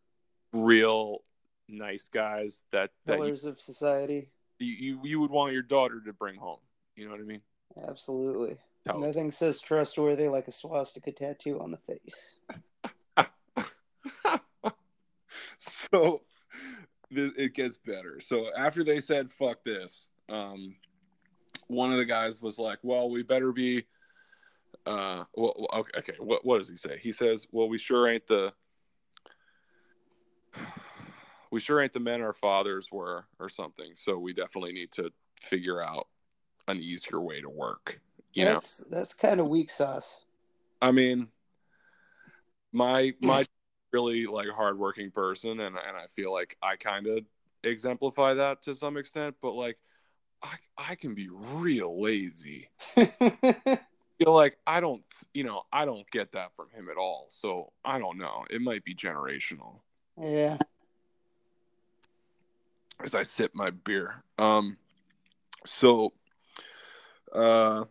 [0.52, 1.24] real
[1.68, 4.30] nice guys that that pillars you, of society.
[4.60, 6.60] You, you you would want your daughter to bring home.
[6.96, 7.42] You know what I mean?
[7.88, 8.58] Absolutely.
[8.86, 12.36] Nothing says trustworthy like a swastika tattoo on the face.
[15.58, 16.22] so
[17.12, 18.20] it gets better.
[18.20, 20.76] So after they said "fuck this," um,
[21.68, 23.86] one of the guys was like, "Well, we better be."
[24.86, 26.16] Uh, well, okay, okay.
[26.20, 27.00] What what does he say?
[27.02, 28.54] He says, "Well, we sure ain't the."
[31.52, 33.94] We sure ain't the men our fathers were, or something.
[33.96, 36.08] So we definitely need to figure out
[36.68, 38.00] an easier way to work.
[38.34, 38.98] You that's know?
[38.98, 40.26] that's kind of weak sauce.
[40.82, 41.28] I mean,
[42.72, 43.46] my my
[43.92, 47.26] really like hardworking person, and and I feel like I kind of
[47.64, 49.78] exemplify that to some extent, but like
[50.44, 52.70] I I can be real lazy.
[54.18, 57.26] feel like I don't, you know, I don't get that from him at all.
[57.30, 58.46] So I don't know.
[58.50, 59.80] It might be generational.
[60.22, 60.58] Yeah.
[63.04, 64.24] As I sip my beer.
[64.38, 64.78] Um
[65.66, 66.14] so
[67.36, 67.86] uh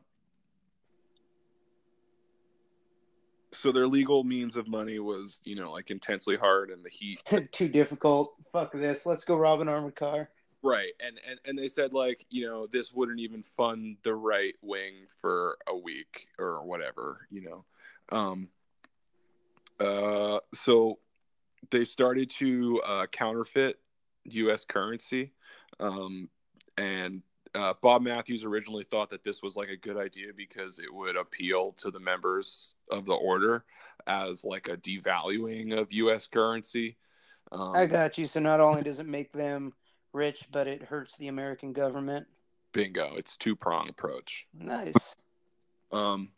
[3.65, 7.23] so their legal means of money was, you know, like intensely hard and the heat.
[7.53, 8.35] Too difficult.
[8.53, 9.07] Fuck this.
[9.07, 10.29] Let's go rob an armored car.
[10.63, 10.93] Right.
[11.01, 15.07] And, and and they said like, you know, this wouldn't even fund the right wing
[15.21, 17.65] for a week or whatever, you know.
[18.11, 18.49] Um
[19.81, 20.99] uh so
[21.71, 23.79] they started to uh, counterfeit
[24.25, 25.33] US currency.
[25.81, 26.29] Um
[26.77, 27.23] and
[27.55, 31.17] uh, Bob Mathews originally thought that this was like a good idea because it would
[31.17, 33.65] appeal to the members of the order
[34.07, 36.27] as like a devaluing of U.S.
[36.27, 36.97] currency.
[37.53, 38.27] Um, I got you.
[38.27, 39.73] So not only does it make them
[40.13, 42.27] rich, but it hurts the American government.
[42.73, 43.15] Bingo!
[43.17, 44.47] It's two prong approach.
[44.53, 45.17] Nice.
[45.93, 46.31] Um,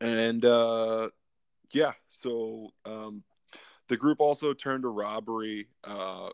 [0.00, 1.08] and uh,
[1.72, 3.24] yeah, so um,
[3.88, 6.28] the group also turned to robbery uh,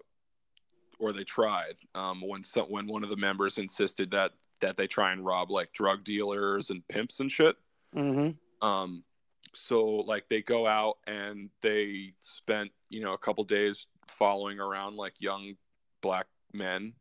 [0.99, 4.87] or they tried um, when some, when one of the members insisted that that they
[4.87, 7.57] try and rob like drug dealers and pimps and shit.
[7.95, 8.67] Mm-hmm.
[8.67, 9.05] Um,
[9.53, 14.97] so like they go out and they spent you know a couple days following around
[14.97, 15.55] like young
[16.01, 16.95] black men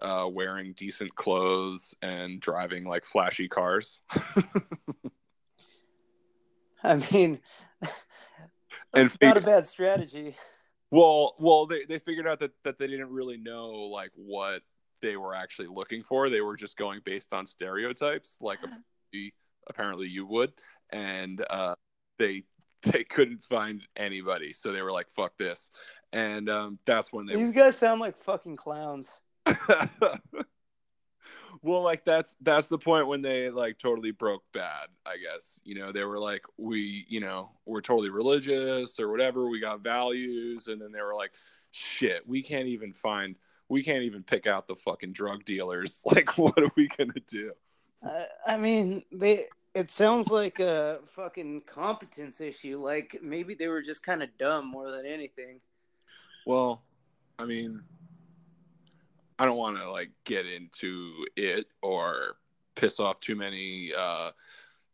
[0.00, 4.00] uh, wearing decent clothes and driving like flashy cars.
[6.84, 7.38] I mean,
[8.92, 10.34] and not a bad strategy.
[10.92, 14.60] Well, well, they, they figured out that, that they didn't really know like what
[15.00, 16.28] they were actually looking for.
[16.28, 18.58] They were just going based on stereotypes, like
[19.68, 20.52] apparently you would,
[20.90, 21.76] and uh,
[22.18, 22.44] they
[22.82, 25.70] they couldn't find anybody, so they were like, "Fuck this,"
[26.12, 27.36] and um, that's when they.
[27.36, 29.22] These guys sound like fucking clowns.
[31.60, 35.60] well like that's that's the point when they like totally broke bad i guess.
[35.64, 39.80] You know they were like we you know we're totally religious or whatever we got
[39.80, 40.68] values.
[40.68, 41.32] And then they were like
[41.70, 43.36] shit we can't even find
[43.68, 46.00] we can't even pick out the fucking drug dealers.
[46.04, 47.52] Like what are we gonna do?
[48.06, 52.78] Uh, i mean they it sounds like a fucking competence issue.
[52.78, 55.60] Like maybe they were just kind of dumb more than anything.
[56.46, 56.82] Well
[57.38, 57.82] i mean
[59.38, 62.36] I don't want to like get into it or
[62.74, 64.30] piss off too many uh,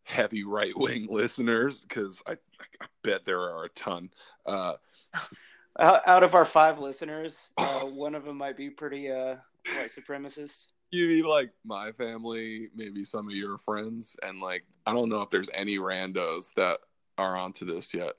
[0.05, 4.11] heavy right wing listeners because I, I, bet there are a ton.
[4.47, 4.75] Uh,
[5.79, 9.37] out of our five listeners, uh, one of them might be pretty uh,
[9.77, 10.67] white supremacist.
[10.91, 15.21] You mean like my family, maybe some of your friends, and like I don't know
[15.21, 16.79] if there's any randos that
[17.19, 18.15] are onto this yet.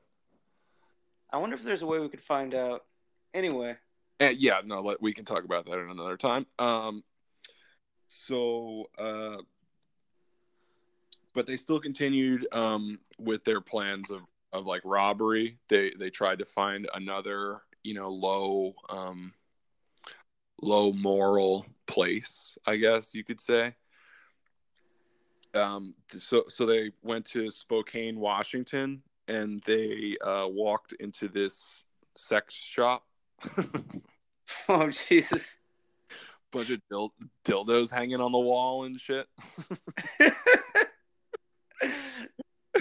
[1.31, 2.85] I wonder if there's a way we could find out.
[3.33, 3.75] Anyway,
[4.19, 6.45] and yeah, no, let, we can talk about that in another time.
[6.57, 7.03] Um,
[8.07, 9.37] so, uh,
[11.33, 15.57] but they still continued um, with their plans of, of like robbery.
[15.69, 19.33] They they tried to find another, you know, low um,
[20.61, 23.75] low moral place, I guess you could say.
[25.53, 32.55] Um, so so they went to Spokane, Washington, and they uh, walked into this sex
[32.55, 33.05] shop
[34.69, 35.57] oh Jesus!
[36.51, 37.13] Bunch of dil-
[37.45, 39.27] dildos hanging on the wall and shit.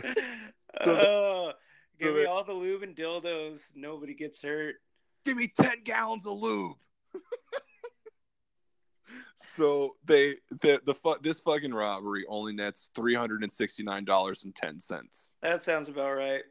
[0.81, 1.53] oh,
[1.99, 3.73] give me all the lube and dildos.
[3.75, 4.77] Nobody gets hurt.
[5.25, 6.77] Give me ten gallons of lube.
[9.57, 14.05] so they the the fu- this fucking robbery only nets three hundred and sixty nine
[14.05, 15.35] dollars and ten cents.
[15.43, 16.43] That sounds about right.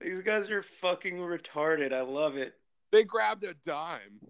[0.00, 1.92] These guys are fucking retarded.
[1.92, 2.54] I love it.
[2.92, 4.20] They grabbed a dime.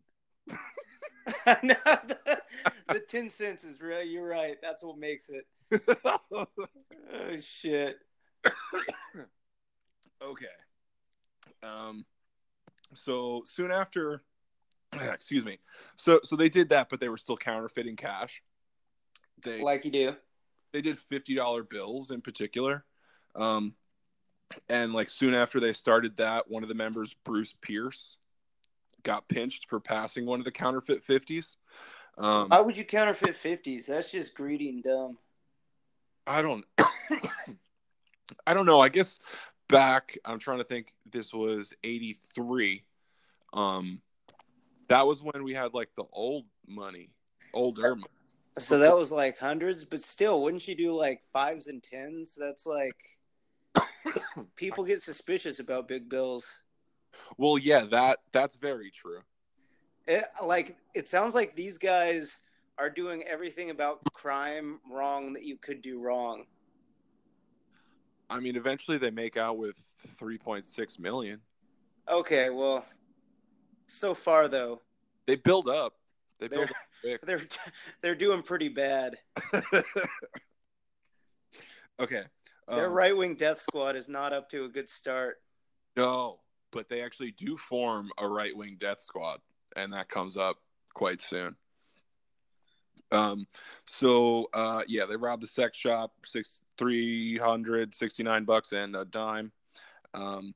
[1.63, 2.41] no, the,
[2.89, 4.03] the 10 cents is real.
[4.03, 4.57] You're right.
[4.63, 5.47] That's what makes it.
[6.33, 6.47] oh,
[7.41, 7.99] shit.
[10.23, 10.47] okay.
[11.62, 12.07] Um,
[12.95, 14.23] so soon after,
[14.93, 15.59] excuse me.
[15.97, 18.43] So, so they did that, but they were still counterfeiting cash.
[19.45, 20.16] They, like you do.
[20.73, 22.85] They did $50 bills in particular.
[23.35, 23.75] Um,
[24.68, 28.16] and like soon after they started that, one of the members, Bruce Pierce,
[29.03, 31.57] got pinched for passing one of the counterfeit fifties.
[32.16, 33.86] Um, Why would you counterfeit fifties?
[33.86, 35.18] That's just greedy and dumb.
[36.26, 36.64] I don't.
[38.46, 38.80] I don't know.
[38.80, 39.18] I guess
[39.68, 40.18] back.
[40.24, 40.94] I'm trying to think.
[41.11, 42.84] This was '83.
[43.53, 44.03] Um,
[44.88, 47.11] that was when we had like the old money,
[47.55, 47.94] older.
[47.94, 48.11] Money.
[48.59, 52.36] So that was like hundreds, but still, wouldn't you do like fives and tens?
[52.38, 52.96] That's like
[54.57, 56.61] people get suspicious about big bills.
[57.37, 59.21] Well, yeah, that that's very true.
[60.07, 62.41] It, like it sounds like these guys
[62.79, 66.45] are doing everything about crime wrong that you could do wrong.
[68.31, 69.77] I mean, eventually they make out with
[70.21, 71.41] 3.6 million.
[72.09, 72.85] Okay, well,
[73.87, 74.83] so far though,
[75.27, 75.95] They build up.
[76.39, 77.21] They they're build up quick.
[77.27, 77.43] they're
[78.03, 79.17] they're doing pretty bad.
[82.01, 82.25] okay.
[82.69, 85.37] Their um, right wing death squad is not up to a good start.
[85.97, 86.41] No,
[86.71, 89.41] but they actually do form a right wing death squad,
[89.77, 90.57] and that comes up
[90.95, 91.57] quite soon.
[93.11, 93.47] Um,
[93.87, 98.95] so uh, yeah, they robbed the sex shop, six three hundred sixty nine bucks and
[98.95, 99.53] a dime.
[100.14, 100.55] Um,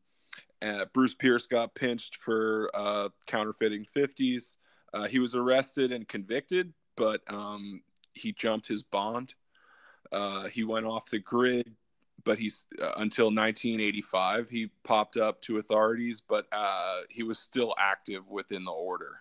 [0.61, 4.57] and Bruce Pierce got pinched for uh, counterfeiting fifties.
[4.95, 7.83] Uh, he was arrested and convicted, but um,
[8.13, 9.35] he jumped his bond.
[10.13, 11.75] Uh, he went off the grid,
[12.25, 17.75] but he's uh, until 1985 he popped up to authorities, but uh, he was still
[17.79, 19.18] active within the order.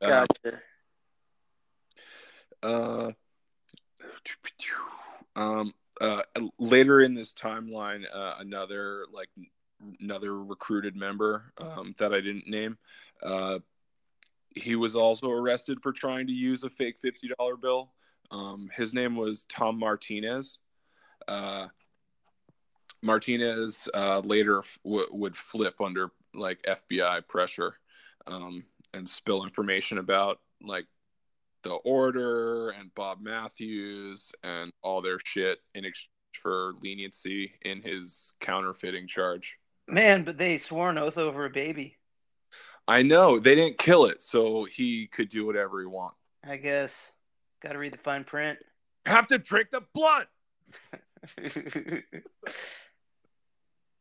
[0.00, 0.60] Uh, Gotcha.
[2.62, 3.12] uh,
[5.36, 6.22] um, uh,
[6.58, 9.28] later in this timeline, uh, another like
[10.00, 12.78] another recruited member um, that I didn't name.
[13.22, 13.58] Uh,
[14.54, 17.92] he was also arrested for trying to use a fake fifty dollar bill.
[18.30, 20.58] Um, his name was Tom Martinez.
[21.30, 21.68] Uh,
[23.02, 27.76] Martinez uh, later f- w- would flip under like FBI pressure
[28.26, 30.86] um, and spill information about like
[31.62, 38.32] the order and Bob Mathews and all their shit in exchange for leniency in his
[38.40, 39.56] counterfeiting charge.
[39.88, 41.96] Man, but they swore an oath over a baby.
[42.88, 46.14] I know they didn't kill it, so he could do whatever he want.
[46.44, 47.12] I guess.
[47.62, 48.58] Got to read the fine print.
[49.06, 50.26] Have to drink the blood.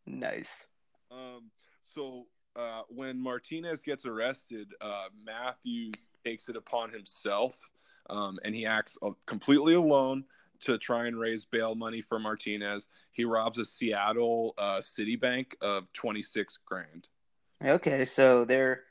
[0.06, 0.68] nice.
[1.12, 1.52] Um,
[1.84, 7.58] so uh, when Martinez gets arrested, uh, Mathews takes it upon himself,
[8.10, 10.24] um, and he acts uh, completely alone
[10.62, 12.88] to try and raise bail money for Martinez.
[13.12, 17.10] He robs a Seattle uh, Citibank of twenty six grand.
[17.64, 18.84] Okay, so they're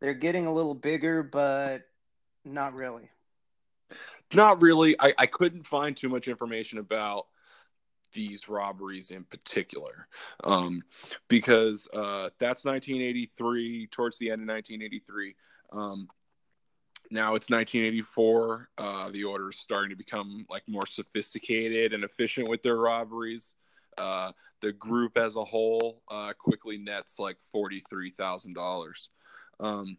[0.00, 1.82] they're getting a little bigger, but
[2.44, 3.08] not really.
[4.32, 4.96] Not really.
[5.00, 7.26] I, I couldn't find too much information about
[8.14, 10.08] these robberies in particular.
[10.42, 10.82] Um,
[11.28, 15.34] because uh, that's 1983 towards the end of 1983
[15.72, 16.08] um,
[17.10, 22.48] now it's 1984 uh, the order is starting to become like more sophisticated and efficient
[22.48, 23.54] with their robberies.
[23.98, 29.08] Uh, the group as a whole uh, quickly nets like $43000
[29.60, 29.96] um,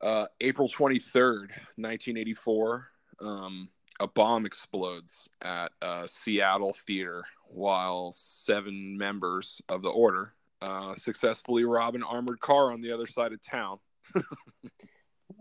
[0.00, 2.88] uh, april 23rd 1984
[3.20, 3.68] um,
[4.00, 11.64] a bomb explodes at a Seattle theater while seven members of the order uh, successfully
[11.64, 13.78] rob an armored car on the other side of town.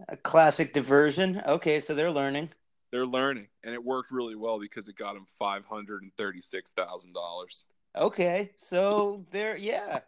[0.10, 1.42] A classic diversion.
[1.46, 2.50] Okay, so they're learning.
[2.92, 6.72] They're learning, and it worked really well because it got them five hundred and thirty-six
[6.72, 7.66] thousand dollars.
[7.96, 10.02] Okay, so they're yeah,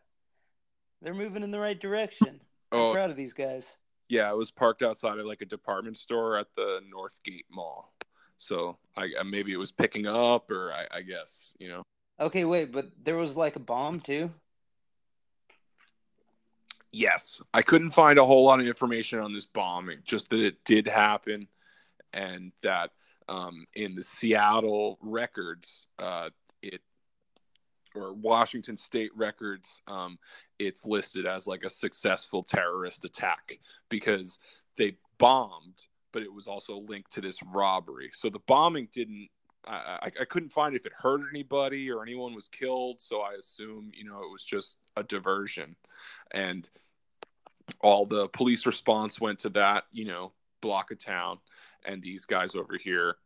[1.02, 2.40] they're moving in the right direction.
[2.72, 3.78] I'm Oh proud of these guys.
[4.10, 7.92] yeah, it was parked outside of like a department store at the Northgate Mall.
[8.40, 11.84] So I maybe it was picking up, or I, I guess you know.
[12.20, 14.32] Okay, wait, but there was like a bomb too.
[16.92, 20.66] Yes, I couldn't find a whole lot of information on this bombing, just that it
[20.66, 21.48] did happen,
[22.14, 22.92] and that
[23.28, 26.30] um, in the Seattle records, uh,
[26.64, 26.82] it
[27.96, 30.18] or Washington State records, um,
[30.58, 33.60] it's listed as like a successful terrorist attack
[33.90, 34.40] because
[34.78, 35.76] they bombed,
[36.12, 38.12] but it was also linked to this robbery.
[38.14, 39.30] So the bombing didn't.
[39.68, 43.34] I, I, I couldn't find if it hurt anybody or anyone was killed, so I
[43.34, 45.76] assume you know it was just a diversion,
[46.32, 46.70] and
[47.82, 50.32] all the police response went to that you know
[50.62, 51.40] block of town,
[51.86, 53.18] and these guys over here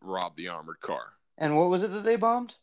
[0.00, 2.54] robbed the armored car, And what was it that they bombed?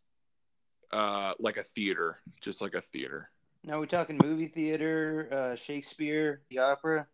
[0.92, 3.30] uh, like a theater, just like a theater.
[3.64, 7.08] Now we're talking movie theater, uh, Shakespeare, the opera.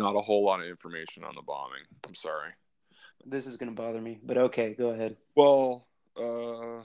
[0.00, 1.82] Not a whole lot of information on the bombing.
[2.08, 2.52] I'm sorry.
[3.26, 5.18] This is gonna bother me, but okay, go ahead.
[5.36, 5.86] Well,
[6.16, 6.82] uh,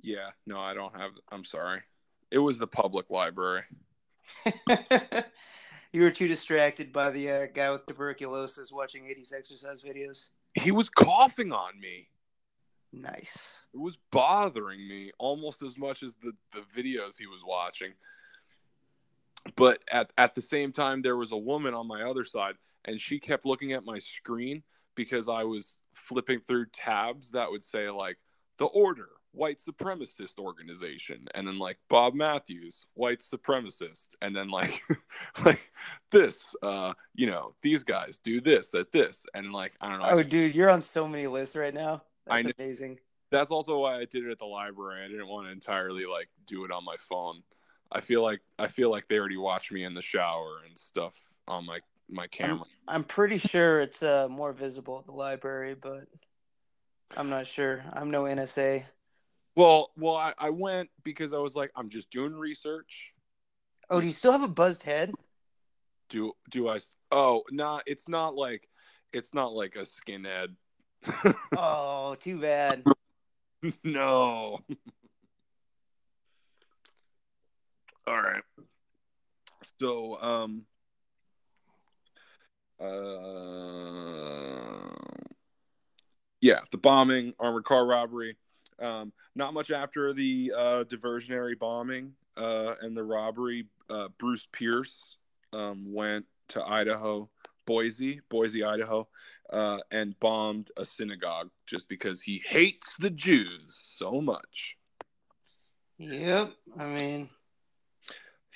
[0.00, 1.10] yeah, no, I don't have.
[1.30, 1.82] I'm sorry.
[2.30, 3.64] It was the public library.
[5.92, 10.30] you were too distracted by the uh, guy with tuberculosis watching 80s exercise videos.
[10.54, 12.08] He was coughing on me.
[12.94, 13.66] Nice.
[13.74, 17.92] It was bothering me almost as much as the, the videos he was watching.
[19.54, 23.00] But at, at the same time, there was a woman on my other side, and
[23.00, 24.62] she kept looking at my screen
[24.94, 28.16] because I was flipping through tabs that would say, like,
[28.58, 34.82] the order, white supremacist organization and then like bob mathews white supremacist and then like
[35.44, 35.70] like
[36.10, 40.08] this uh you know these guys do this at this and like i don't know
[40.08, 42.02] oh dude you're on so many lists right now.
[42.26, 42.98] That's amazing.
[43.30, 45.04] That's also why i did it at the library.
[45.04, 47.42] I didn't want to entirely like do it on my phone
[47.92, 51.16] i feel like i feel like they already watch me in the shower and stuff
[51.48, 52.64] on my my I'm, camera.
[52.86, 56.04] I'm pretty sure it's uh more visible at the library but
[57.16, 57.84] i'm not sure.
[57.92, 58.84] I'm no nsa
[59.54, 63.12] well well I, I went because i was like i'm just doing research.
[63.88, 65.12] Oh do you still have a buzzed head?
[66.08, 66.78] Do do i
[67.10, 68.68] oh nah it's not like
[69.12, 70.48] it's not like a skinhead.
[71.56, 72.84] Oh too bad.
[73.82, 74.60] No
[78.06, 78.42] all right.
[79.80, 80.62] So um
[82.78, 82.86] uh
[86.42, 88.36] yeah the bombing armored car robbery
[88.80, 95.16] um not much after the uh diversionary bombing uh and the robbery uh bruce pierce
[95.54, 97.26] um went to idaho
[97.66, 99.08] boise boise idaho
[99.50, 104.76] uh and bombed a synagogue just because he hates the jews so much.
[105.98, 106.52] Yep.
[106.78, 107.30] I mean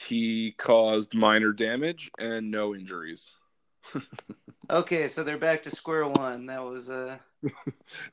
[0.09, 3.33] he caused minor damage and no injuries.
[4.69, 6.47] Okay so they're back to square one.
[6.47, 7.53] That was uh this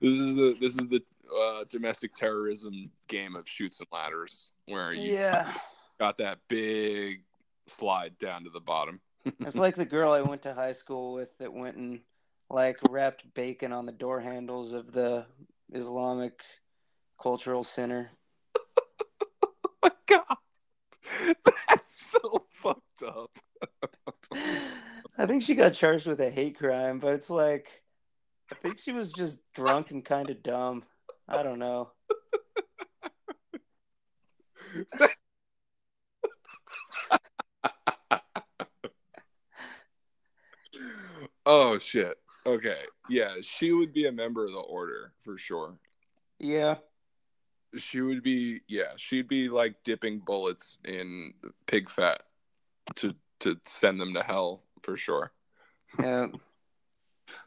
[0.02, 5.14] is the this is the uh, domestic terrorism game of chutes and ladders where you
[5.14, 5.54] yeah.
[6.00, 7.22] got that big
[7.68, 9.00] slide down to the bottom.
[9.42, 12.00] It's like the girl i went to high school with that went and
[12.50, 15.28] like wrapped bacon on the door handles of the
[15.72, 16.42] islamic
[17.22, 18.10] cultural center.
[19.46, 19.52] Oh
[19.84, 20.38] my god
[23.00, 23.32] fucked up.
[25.18, 27.82] I think she got charged with a hate crime but it's like
[28.52, 30.84] i think she was just drunk and kind of dumb.
[31.28, 31.92] I don't know.
[41.46, 42.18] Oh shit.
[42.46, 42.82] Okay.
[43.10, 45.78] Yeah she would be a member of the order for sure.
[46.40, 46.76] Yeah.
[47.78, 51.34] She would be yeah she'd be like dipping bullets in
[51.66, 52.24] pig fat
[52.96, 55.32] to to send them to hell for sure.
[56.00, 56.28] Yeah.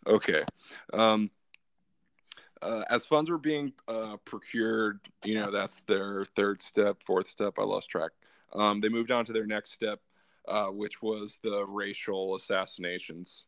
[0.07, 0.45] Okay.
[0.93, 1.31] Um
[2.63, 7.55] uh, as funds were being uh, procured you know that's their third step fourth step.
[7.59, 8.13] I lost track.
[8.55, 10.01] Um, they moved on to their next step
[10.49, 13.47] uh, which was the racial assassinations.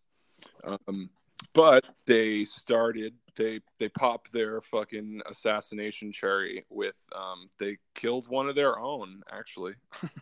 [0.65, 1.11] Um,
[1.53, 8.49] but they started they they popped their fucking assassination cherry with um, they killed one
[8.49, 9.75] of their own actually.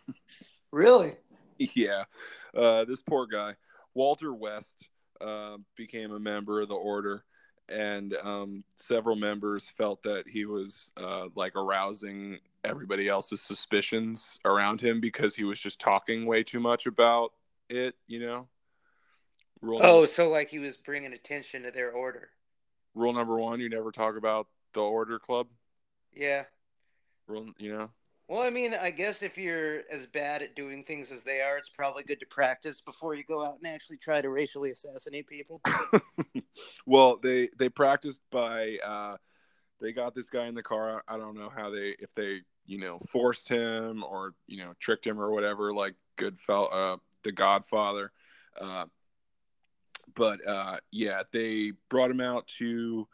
[0.73, 1.17] Really
[1.75, 2.03] yeah.
[2.55, 3.55] Uh, this poor guy.
[3.93, 4.87] Walter west
[5.19, 7.23] uh, became a member of the order
[7.69, 14.81] and um, several members felt that he was uh, like arousing everybody else's suspicions around
[14.81, 17.31] him because he was just talking way too much about
[17.69, 18.47] it you know?
[19.61, 22.29] Rule oh so like he was bringing attention to their order.
[22.95, 25.47] Rule number one you never talk about the order club?
[26.13, 26.43] Yeah.
[27.27, 27.89] Rule you know
[28.31, 31.57] well, I mean, I guess if you're as bad at doing things as they are,
[31.57, 35.27] it's probably good to practice before you go out and actually try to racially assassinate
[35.27, 35.59] people.
[36.85, 39.17] well, they they practiced by uh,
[39.81, 41.03] they got this guy in the car.
[41.09, 45.05] I don't know how they if they you know forced him or you know tricked
[45.05, 48.13] him or whatever, like Goodfell, uh, the Godfather.
[48.57, 48.85] Uh,
[50.15, 53.09] but uh, yeah, they brought him out to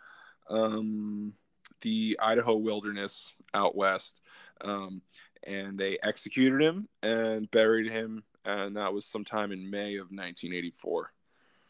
[0.48, 1.34] um,
[1.82, 4.22] the Idaho wilderness out west
[4.62, 5.02] um,
[5.44, 11.12] and they executed him and buried him, and that was sometime in May of 1984.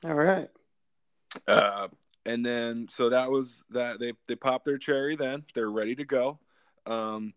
[0.05, 0.49] All right.
[1.47, 1.87] Uh,
[2.25, 5.15] and then so that was that they they popped their cherry.
[5.15, 6.39] Then they're ready to go.
[6.85, 7.33] Um,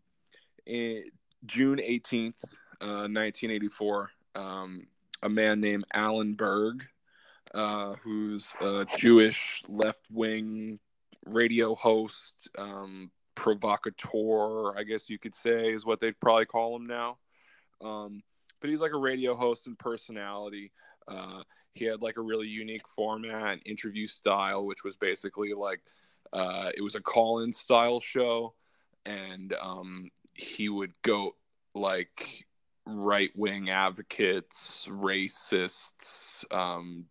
[0.67, 1.05] in
[1.47, 2.35] June 18th,
[2.81, 4.87] uh, 1984, um,
[5.23, 6.87] a man named Alan Berg,
[7.55, 10.79] uh, who's a Jewish left wing
[11.27, 13.11] radio host, um,
[13.41, 17.17] provocateur, I guess you could say, is what they'd probably call him now.
[17.81, 18.23] Um,
[18.61, 20.73] but he's like a radio host and personality.
[21.09, 25.81] Uh, he had like a really unique format and interview style, which was basically like
[26.35, 28.53] uh, it was a call-in style show,
[29.07, 31.35] and um, he would go
[31.75, 32.45] like
[32.85, 37.07] right-wing advocates, racists, um,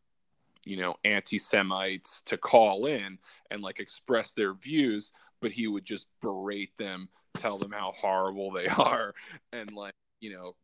[0.64, 3.18] you know, anti-Semites to call in
[3.50, 5.12] and like express their views
[5.42, 9.14] but he would just berate them, tell them how horrible they are,
[9.52, 10.56] and like you know,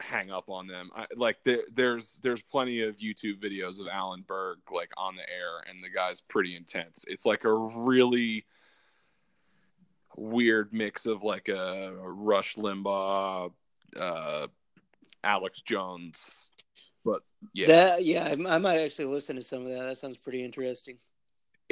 [0.00, 0.90] hang up on them.
[0.94, 5.22] I, like there, there's there's plenty of YouTube videos of Alan Berg like on the
[5.22, 7.04] air, and the guy's pretty intense.
[7.08, 8.44] It's like a really
[10.16, 13.52] weird mix of like a Rush Limbaugh,
[13.98, 14.46] uh,
[15.24, 16.50] Alex Jones.
[17.04, 17.22] But
[17.52, 19.82] yeah, That yeah, I, I might actually listen to some of that.
[19.82, 20.98] That sounds pretty interesting.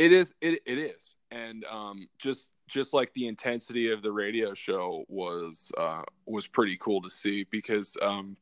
[0.01, 0.33] It is.
[0.41, 5.71] It it is, and um, just just like the intensity of the radio show was
[5.77, 8.39] uh was pretty cool to see because um,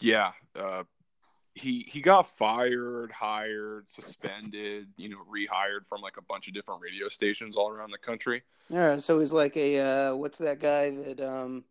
[0.00, 0.84] yeah, uh,
[1.54, 6.80] he he got fired, hired, suspended, you know, rehired from like a bunch of different
[6.80, 8.44] radio stations all around the country.
[8.68, 11.64] Yeah, so he's like a uh, what's that guy that um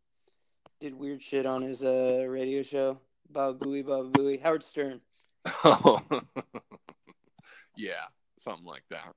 [0.82, 3.00] did weird shit on his uh radio show?
[3.30, 5.00] Baba Booey, Baba Booey, Howard Stern.
[5.64, 6.02] Oh.
[7.78, 8.08] yeah,
[8.40, 9.14] something like that.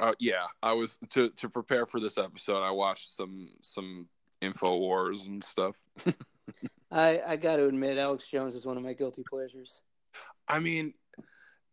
[0.00, 2.62] Uh, yeah, I was to to prepare for this episode.
[2.62, 4.08] I watched some some
[4.40, 5.74] info wars and stuff.
[6.90, 9.82] I I got to admit, Alex Jones is one of my guilty pleasures.
[10.46, 10.94] I mean,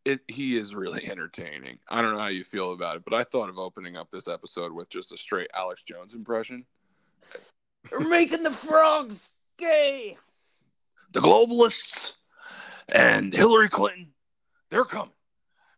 [0.04, 1.80] it he is really entertaining.
[1.88, 4.28] I don't know how you feel about it, but I thought of opening up this
[4.28, 6.66] episode with just a straight Alex Jones impression.
[7.92, 10.18] We're making the frogs gay.
[11.12, 12.14] The globalists
[12.90, 14.14] and Hillary Clinton,
[14.70, 15.12] they're coming.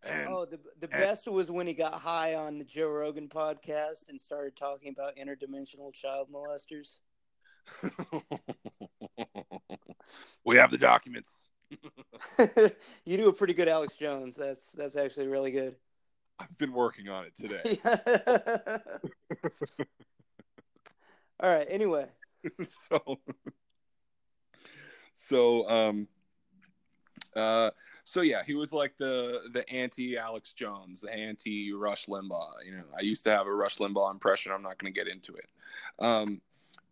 [0.07, 4.09] And Oh, the the best was when he got high on the Joe Rogan podcast
[4.09, 6.99] and started talking about interdimensional child molesters.
[10.45, 11.29] we have the documents.
[13.05, 14.35] you do a pretty good Alex Jones.
[14.35, 15.75] That's that's actually really good.
[16.39, 17.79] I've been working on it today.
[21.39, 21.67] All right.
[21.69, 22.07] Anyway,
[22.89, 23.19] so
[25.13, 26.07] so um
[27.37, 27.69] uh
[28.03, 32.71] so yeah he was like the the anti alex jones the anti rush limbaugh you
[32.71, 32.83] know.
[32.97, 34.51] I used to have a rush limbaugh impression.
[34.51, 35.45] I'm not going to get into it.
[35.99, 36.41] Um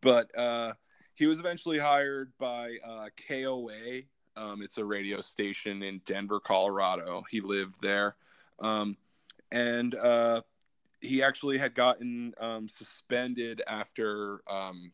[0.02, 0.74] but uh
[1.16, 4.02] he was eventually hired by uh koa
[4.38, 7.24] um it's a radio station in denver colorado.
[7.30, 8.16] He lived there.
[8.60, 8.98] Um
[9.52, 10.42] and uh
[11.02, 14.92] he actually had gotten um suspended after um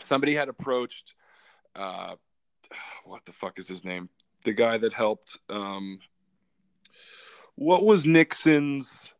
[0.00, 1.14] somebody had approached
[1.76, 2.14] uh
[3.04, 4.08] what the fuck is his name
[4.44, 5.98] the guy that helped um
[7.54, 9.12] what was nixon's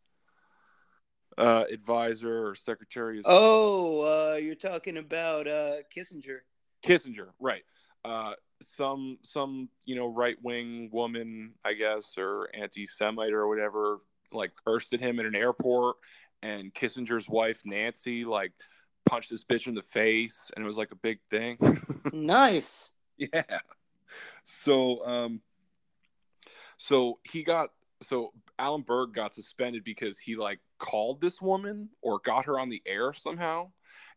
[1.38, 6.40] uh advisor or secretary of oh, uh, you're talking about uh, Kissinger.
[6.84, 7.62] kissinger right
[8.04, 13.98] uh some some you know right wing woman i guess or anti-semite or whatever
[14.32, 15.96] like cursed at him in an airport
[16.42, 18.52] and kissinger's wife nancy like
[19.04, 21.56] punched this bitch in the face and it was like a big thing
[22.12, 22.90] Nice.
[23.16, 23.42] Yeah.
[24.44, 25.40] So um
[26.76, 27.70] so he got
[28.02, 32.68] so Alan Berg got suspended because he like called this woman or got her on
[32.68, 33.70] the air somehow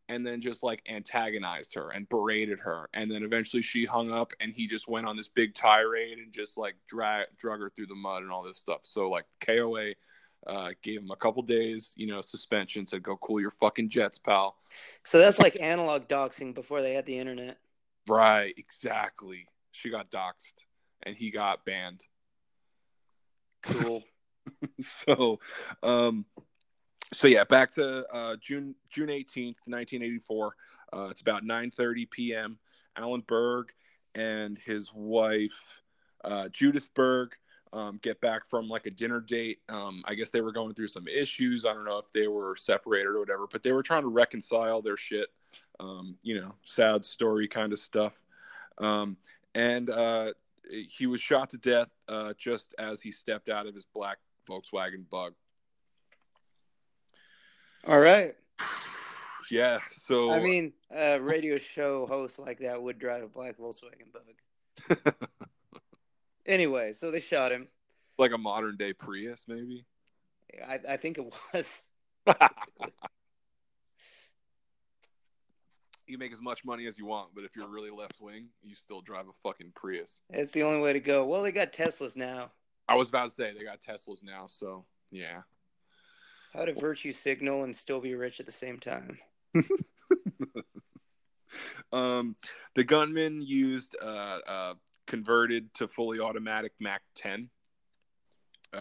[0.07, 4.31] and then just like antagonized her and berated her and then eventually she hung up
[4.39, 7.87] and he just went on this big tirade and just like drag drug her through
[7.87, 8.81] the mud and all this stuff.
[8.83, 9.93] So like KOA
[10.47, 12.85] uh, gave him a couple days, you know, suspension.
[12.85, 14.55] Said, "Go cool your fucking jets, pal."
[15.03, 17.57] So that's like analog doxing before they had the internet.
[18.07, 19.47] Right, exactly.
[19.75, 20.63] She got doxxed
[21.03, 22.05] and he got banned.
[23.61, 24.03] Cool.
[24.79, 25.39] so
[25.83, 26.25] um
[27.13, 30.55] so yeah, back to uh June June 18th, 1984.
[30.93, 32.57] Uh it's about 9:30 p.m.
[32.95, 33.71] Alan Berg
[34.13, 35.81] and his wife
[36.23, 37.35] uh Judith Berg
[37.75, 39.59] um, get back from like a dinner date.
[39.67, 41.65] Um, I guess they were going through some issues.
[41.65, 44.81] I don't know if they were separated or whatever, but they were trying to reconcile
[44.81, 45.27] their shit.
[45.79, 48.17] Um, you know, sad story kind of stuff.
[48.77, 49.17] Um,
[49.55, 50.33] and uh,
[50.69, 55.09] he was shot to death uh, just as he stepped out of his black Volkswagen
[55.09, 55.33] Bug.
[57.87, 58.35] All right.
[59.49, 59.79] Yeah.
[60.03, 65.13] So I mean, a radio show host like that would drive a black Volkswagen Bug.
[66.45, 67.67] Anyway, so they shot him.
[68.17, 69.85] like a modern day Prius, maybe.
[70.65, 71.83] I, I think it was.
[76.07, 78.75] you make as much money as you want, but if you're really left wing, you
[78.75, 80.19] still drive a fucking Prius.
[80.29, 81.25] It's the only way to go.
[81.25, 82.51] Well, they got Teslas now.
[82.87, 85.41] I was about to say they got Teslas now, so yeah.
[86.53, 89.17] How to virtue signal and still be rich at the same time.
[91.91, 92.35] um,
[92.75, 94.73] the gunman used uh, uh,
[95.07, 97.49] converted to fully automatic Mac 10,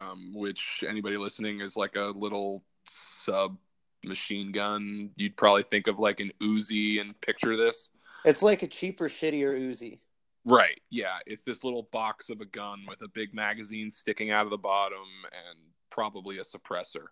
[0.01, 3.57] um, which anybody listening is like a little sub
[4.07, 5.11] machine gun.
[5.17, 7.91] You'd probably think of like an Uzi and picture this.
[8.25, 9.99] It's like a cheaper, shittier Uzi.
[10.45, 10.81] Right.
[10.91, 11.19] Yeah.
[11.27, 14.59] It's this little box of a gun with a big magazine sticking out of the
[14.59, 15.59] bottom and
[15.95, 17.07] probably a suppressor.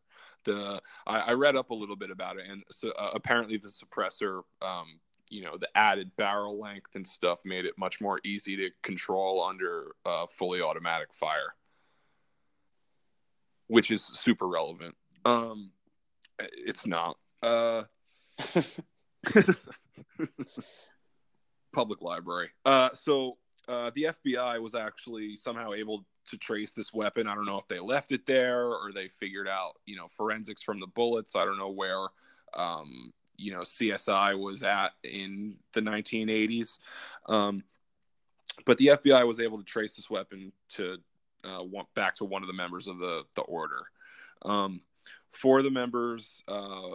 [0.44, 3.68] The I, I read up a little bit about it, and so uh, apparently the
[3.68, 8.56] suppressor, um, you know, the added barrel length and stuff made it much more easy
[8.56, 11.54] to control under uh, fully automatic fire,
[13.68, 14.96] which is super relevant.
[15.24, 15.70] Um,
[16.52, 17.16] It's not.
[17.42, 17.84] Uh,
[21.72, 22.50] public library.
[22.64, 23.38] Uh, so
[23.68, 27.26] uh, the FBI was actually somehow able to trace this weapon.
[27.26, 30.62] I don't know if they left it there or they figured out, you know, forensics
[30.62, 31.34] from the bullets.
[31.34, 32.06] I don't know where,
[32.54, 36.78] um, you know, CSI was at in the 1980s.
[37.26, 37.64] Um,
[38.66, 40.98] but the FBI was able to trace this weapon to
[41.44, 41.64] uh,
[41.94, 43.84] back to one of the members of the the order.
[44.42, 44.82] Um,
[45.30, 46.90] four of the members uh,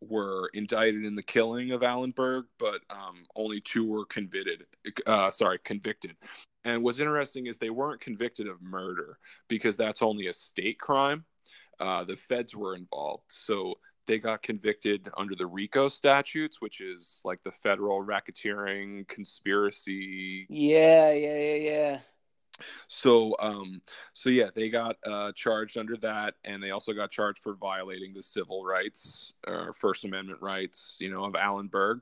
[0.00, 4.64] were indicted in the killing of Alan Berg, but um, only two were convicted.
[5.06, 6.16] Uh, sorry, convicted.
[6.64, 11.24] And what's interesting is they weren't convicted of murder because that's only a state crime.
[11.78, 13.74] Uh, the feds were involved, so
[14.06, 20.46] they got convicted under the RICO statutes, which is like the federal racketeering conspiracy.
[20.50, 21.98] Yeah, yeah, yeah, yeah.
[22.88, 23.82] So, um,
[24.12, 28.14] so yeah, they got uh, charged under that, and they also got charged for violating
[28.14, 32.00] the civil rights or First Amendment rights, you know, of Alan Berg,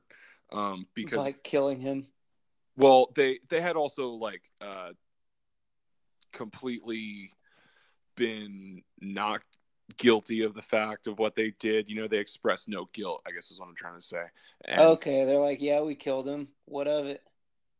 [0.52, 2.06] um, because By killing him.
[2.76, 4.90] well, they they had also like uh,
[6.32, 7.30] completely
[8.16, 9.42] been not
[9.96, 11.88] guilty of the fact of what they did.
[11.88, 13.22] You know, they expressed no guilt.
[13.26, 14.24] I guess is what I'm trying to say.
[14.64, 16.48] And Okay, they're like, yeah, we killed him.
[16.66, 17.22] What of it?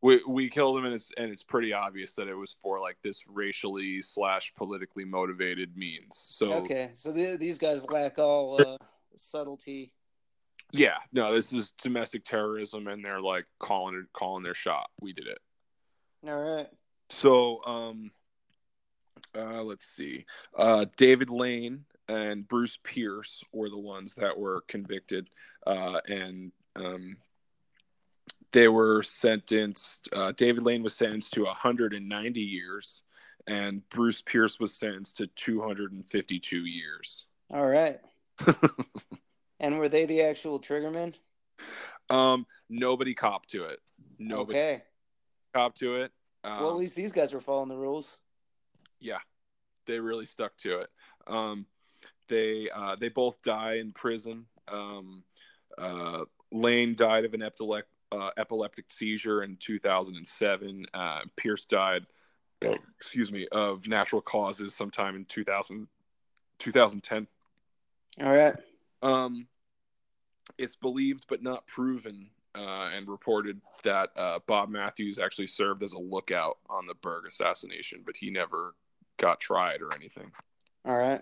[0.01, 2.97] We we killed him, and it's and it's pretty obvious that it was for like
[3.03, 6.11] this racially slash politically motivated means.
[6.13, 8.77] So Okay, so th- these guys lack all uh,
[9.15, 9.93] subtlety.
[10.71, 14.89] yeah, no, this is domestic terrorism, and they're like calling it calling their shot.
[15.01, 15.39] We did it.
[16.27, 16.67] All right.
[17.09, 18.11] So, um,
[19.35, 20.25] uh, let's see.
[20.55, 25.29] Uh, David Lane and Bruce Pierce were the ones that were convicted,
[25.65, 27.17] uh, and um,
[28.51, 30.09] they were sentenced.
[30.13, 33.01] Uh, David Lane was sentenced to 190 years,
[33.47, 37.25] and Bruce Pierce was sentenced to 252 years.
[37.51, 37.99] All right.
[39.61, 41.15] And were they the actual triggermen?
[42.09, 43.79] um, nobody copped to it.
[44.17, 44.83] Nobody Okay.
[45.53, 46.13] copped to it.
[46.45, 48.19] Um, well, at least these guys were following the rules.
[49.01, 49.17] yeah
[49.85, 50.89] they really stuck to it
[51.27, 51.65] um
[52.29, 55.23] they uh they both die in prison um
[55.77, 62.05] uh lane died of an epilec- uh, epileptic seizure in 2007 uh pierce died
[62.97, 65.87] excuse me of natural causes sometime in 2000
[66.57, 67.27] 2010
[68.21, 68.55] All right.
[69.01, 69.47] um
[70.57, 75.93] it's believed but not proven uh, and reported that uh, Bob Mathews actually served as
[75.93, 78.75] a lookout on the Berg assassination, but he never
[79.17, 80.31] got tried or anything.
[80.85, 81.21] All right.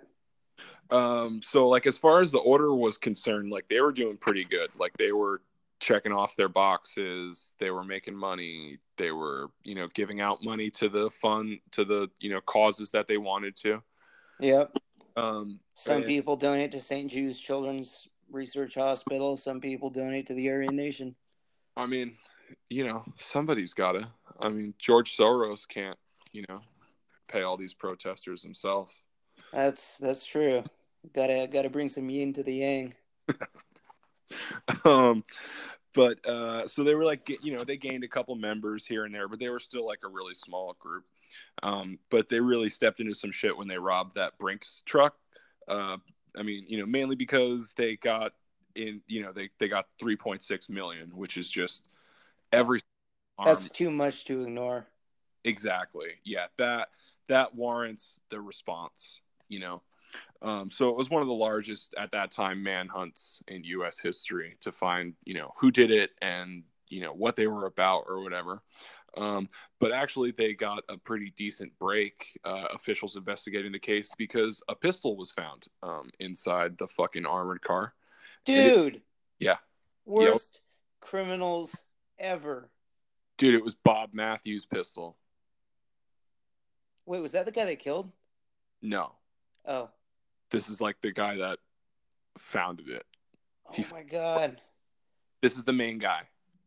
[0.89, 4.45] Um, so like as far as the order was concerned, like they were doing pretty
[4.45, 4.69] good.
[4.79, 5.41] Like they were
[5.79, 10.69] checking off their boxes, they were making money, they were, you know, giving out money
[10.71, 13.81] to the fund to the, you know, causes that they wanted to.
[14.39, 14.75] Yep.
[15.15, 17.09] Um Some and- people donate to St.
[17.11, 19.37] Jude's Children's Research Hospital.
[19.37, 21.15] Some people donate to the Aryan Nation.
[21.75, 22.17] I mean,
[22.69, 24.09] you know, somebody's gotta.
[24.39, 25.97] I mean, George Soros can't,
[26.31, 26.61] you know,
[27.27, 28.91] pay all these protesters himself.
[29.53, 30.63] That's that's true.
[31.13, 32.93] Gotta gotta bring some yin to the yang.
[34.85, 35.23] um
[35.93, 39.13] but uh so they were like you know they gained a couple members here and
[39.15, 41.05] there but they were still like a really small group.
[41.63, 45.15] Um but they really stepped into some shit when they robbed that brinks truck.
[45.67, 45.97] Uh
[46.37, 48.33] i mean you know mainly because they got
[48.75, 51.81] in you know they they got 3.6 million which is just
[52.51, 52.81] every
[53.43, 54.87] That's arm- too much to ignore.
[55.43, 56.09] exactly.
[56.23, 56.89] Yeah that
[57.27, 59.81] that warrants the response you know
[60.41, 63.99] um, so it was one of the largest at that time manhunts in U.S.
[63.99, 68.05] history to find, you know, who did it and you know what they were about
[68.07, 68.61] or whatever.
[69.15, 69.49] Um,
[69.79, 72.39] but actually, they got a pretty decent break.
[72.43, 77.61] Uh, officials investigating the case because a pistol was found um, inside the fucking armored
[77.61, 77.93] car.
[78.45, 79.01] Dude.
[79.39, 79.57] Yeah.
[80.05, 80.61] Worst
[81.01, 81.85] criminals
[82.19, 82.69] ever.
[83.37, 85.17] Dude, it was Bob Mathews' pistol.
[87.05, 88.11] Wait, was that the guy they killed?
[88.81, 89.13] No,
[89.67, 89.89] Oh.
[90.51, 91.59] This is like the guy that
[92.37, 93.05] founded it.
[93.69, 94.61] Oh He- my god.
[95.41, 96.21] this is the main guy.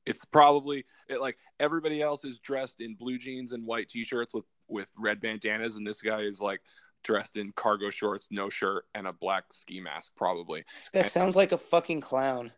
[0.07, 4.45] It's probably it, like everybody else is dressed in blue jeans and white t-shirts with
[4.69, 6.61] with red bandanas, and this guy is like
[7.03, 10.65] dressed in cargo shorts, no shirt, and a black ski mask, probably.
[10.79, 12.53] This guy sounds like a fucking clown.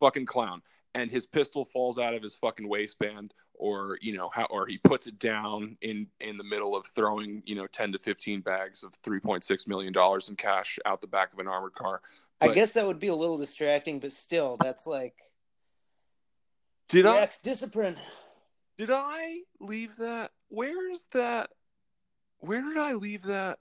[0.00, 0.62] Fucking clown.
[0.94, 4.78] And his pistol falls out of his fucking waistband, or you know how, or he
[4.78, 8.84] puts it down in in the middle of throwing you know ten to fifteen bags
[8.84, 12.00] of three point six million dollars in cash out the back of an armored car.
[12.40, 15.14] I guess that would be a little distracting, but still, that's like
[16.88, 17.26] Did I?
[17.42, 17.96] Discipline.
[18.76, 20.32] Did I leave that?
[20.48, 21.50] Where's that?
[22.38, 23.58] Where did I leave that?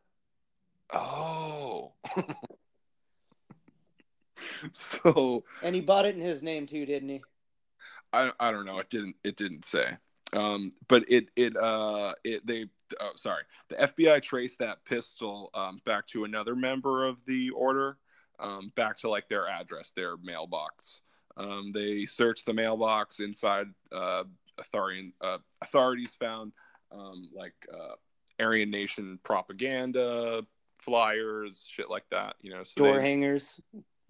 [0.91, 1.93] Oh.
[4.73, 7.21] so And he bought it in his name too, didn't he?
[8.11, 8.79] I I don't know.
[8.79, 9.97] It didn't it didn't say.
[10.33, 12.65] Um, but it it uh it they
[12.99, 17.97] oh sorry the FBI traced that pistol um, back to another member of the order,
[18.39, 21.01] um, back to like their address, their mailbox.
[21.35, 23.67] Um, they searched the mailbox inside.
[23.91, 24.23] Uh,
[24.59, 26.51] authority, uh, authorities found
[26.91, 27.95] um, like uh,
[28.39, 30.45] Aryan Nation propaganda
[30.79, 32.35] flyers, shit like that.
[32.41, 33.61] You know, so Door they- hangers,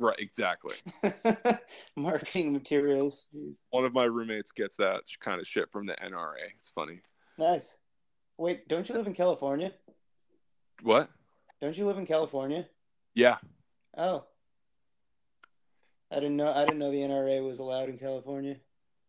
[0.03, 0.75] right, exactly.
[1.95, 3.25] marketing materials.
[3.71, 6.35] One of my roommates gets that kind of shit from the NRA.
[6.59, 7.01] It's funny.
[7.37, 7.77] Nice.
[8.37, 9.71] Wait, don't you live in California?
[10.81, 11.09] What?
[11.61, 12.67] Don't you live in California?
[13.15, 13.37] Yeah,
[13.97, 14.25] Oh.
[16.11, 18.57] I didn't know I didn't know the NRA was allowed in California.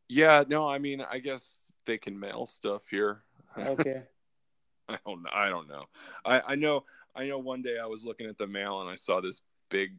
[0.08, 0.44] yeah.
[0.48, 3.22] No, I mean, I guess they can mail stuff here.
[3.58, 4.02] Okay.
[4.88, 5.30] I don't know.
[5.32, 5.84] I don't know.
[6.24, 6.84] I, I know.
[7.14, 7.38] I know.
[7.38, 9.40] One day I was looking at the mail and I saw this
[9.70, 9.92] big,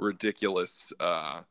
[0.00, 1.42] ridiculous, uh,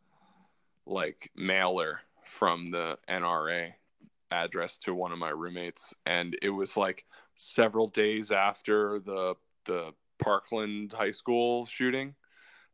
[0.85, 3.73] like mailer from the NRA
[4.31, 9.35] address to one of my roommates, and it was like several days after the
[9.65, 12.15] the Parkland High School shooting.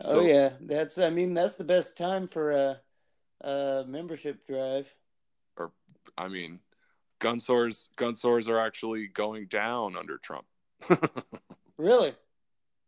[0.03, 2.81] oh yeah, that's I mean that's the best time for a,
[3.41, 4.93] a membership drive.
[5.57, 5.71] Or
[6.17, 6.59] I mean,
[7.19, 10.45] gun stores gun stores are actually going down under Trump.
[11.77, 12.13] Really?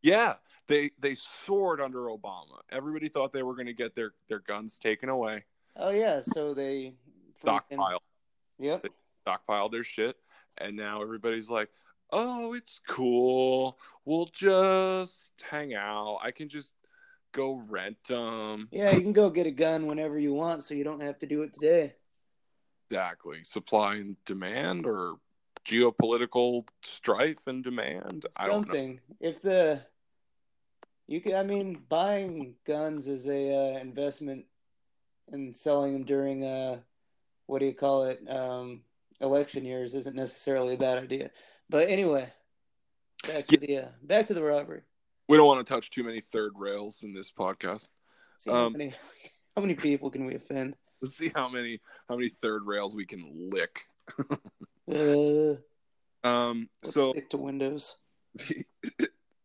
[0.01, 0.35] Yeah,
[0.67, 2.61] they they soared under Obama.
[2.71, 5.45] Everybody thought they were going to get their their guns taken away,
[5.75, 6.93] Oh yeah, so they
[7.41, 8.01] freaking- stockpile
[8.59, 8.87] Yep.
[9.21, 10.17] stockpile their shit,
[10.57, 11.69] and now everybody's like,
[12.11, 13.77] "Oh, it's cool.
[14.05, 16.19] We'll just hang out.
[16.23, 16.73] I can just
[17.33, 20.83] go rent them." Yeah, you can go get a gun whenever you want, so you
[20.83, 21.93] don't have to do it today.
[22.89, 23.43] Exactly.
[23.43, 25.19] Supply and demand, or
[25.65, 28.25] geopolitical strife and demand.
[28.37, 28.97] I don't know.
[29.19, 29.81] If the
[31.07, 34.45] you can, I mean, buying guns is a uh, investment,
[35.31, 36.79] and selling them during uh,
[37.47, 38.81] what do you call it, um,
[39.21, 41.31] election years isn't necessarily a bad idea.
[41.69, 42.31] But anyway,
[43.27, 44.81] back to the uh, back to the robbery.
[45.27, 47.87] We don't want to touch too many third rails in this podcast.
[48.37, 48.93] See how Um, many
[49.55, 50.77] how many people can we offend?
[51.01, 53.85] Let's see how many how many third rails we can lick.
[54.91, 55.55] Uh,
[56.23, 57.95] Um, let's so stick to Windows.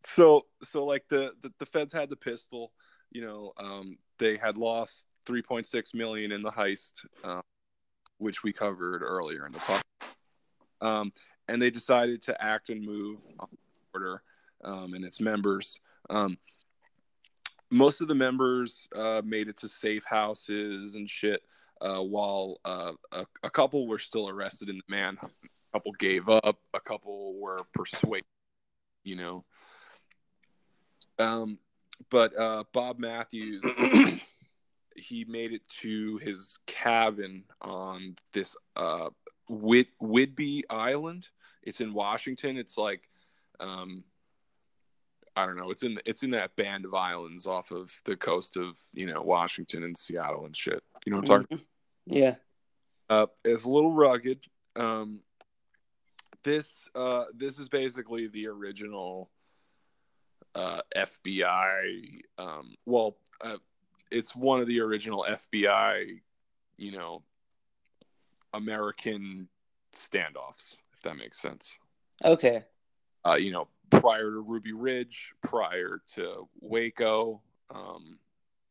[0.05, 2.73] so so like the, the the feds had the pistol
[3.11, 7.43] you know um they had lost 3.6 million in the heist um,
[8.19, 9.83] which we covered earlier in the podcast
[10.81, 11.13] um
[11.49, 13.49] and they decided to act and move on
[13.95, 14.23] order
[14.65, 15.81] um and its members.
[16.09, 16.39] Um
[17.71, 21.43] most of the members uh made it to safe houses and shit
[21.81, 25.33] uh while uh a, a couple were still arrested in the manhunt.
[25.45, 26.59] A couple gave up.
[26.75, 28.25] A couple were persuaded
[29.05, 29.45] you know
[31.19, 31.59] um,
[32.11, 33.63] but uh, Bob Mathews,
[34.97, 39.11] he made it to his cabin on this uh,
[39.49, 41.29] Whit- Whidbey Island.
[41.63, 42.57] It's in Washington.
[42.57, 43.09] It's like,
[43.61, 44.05] um,
[45.37, 45.71] I don't know.
[45.71, 49.23] It's in it's in that band of islands off of the coast of you know
[49.23, 50.83] Washington and Seattle and shit.
[51.07, 51.59] You know what I'm talking?
[51.59, 51.65] Mhm.
[52.07, 52.35] Yeah.
[53.09, 54.41] Uh, it's a little rugged.
[54.77, 55.21] Um,
[56.43, 59.31] this uh, this is basically the original
[60.55, 62.21] uh, FBI.
[62.39, 63.57] Um, well, uh,
[64.11, 66.21] it's one of the original FBI,
[66.77, 67.23] you know,
[68.55, 69.49] American
[69.95, 71.79] standoffs, if that makes sense.
[72.25, 72.65] Okay.
[73.25, 77.41] Uh, you know, prior to Ruby Ridge, prior to Waco,
[77.75, 78.19] um,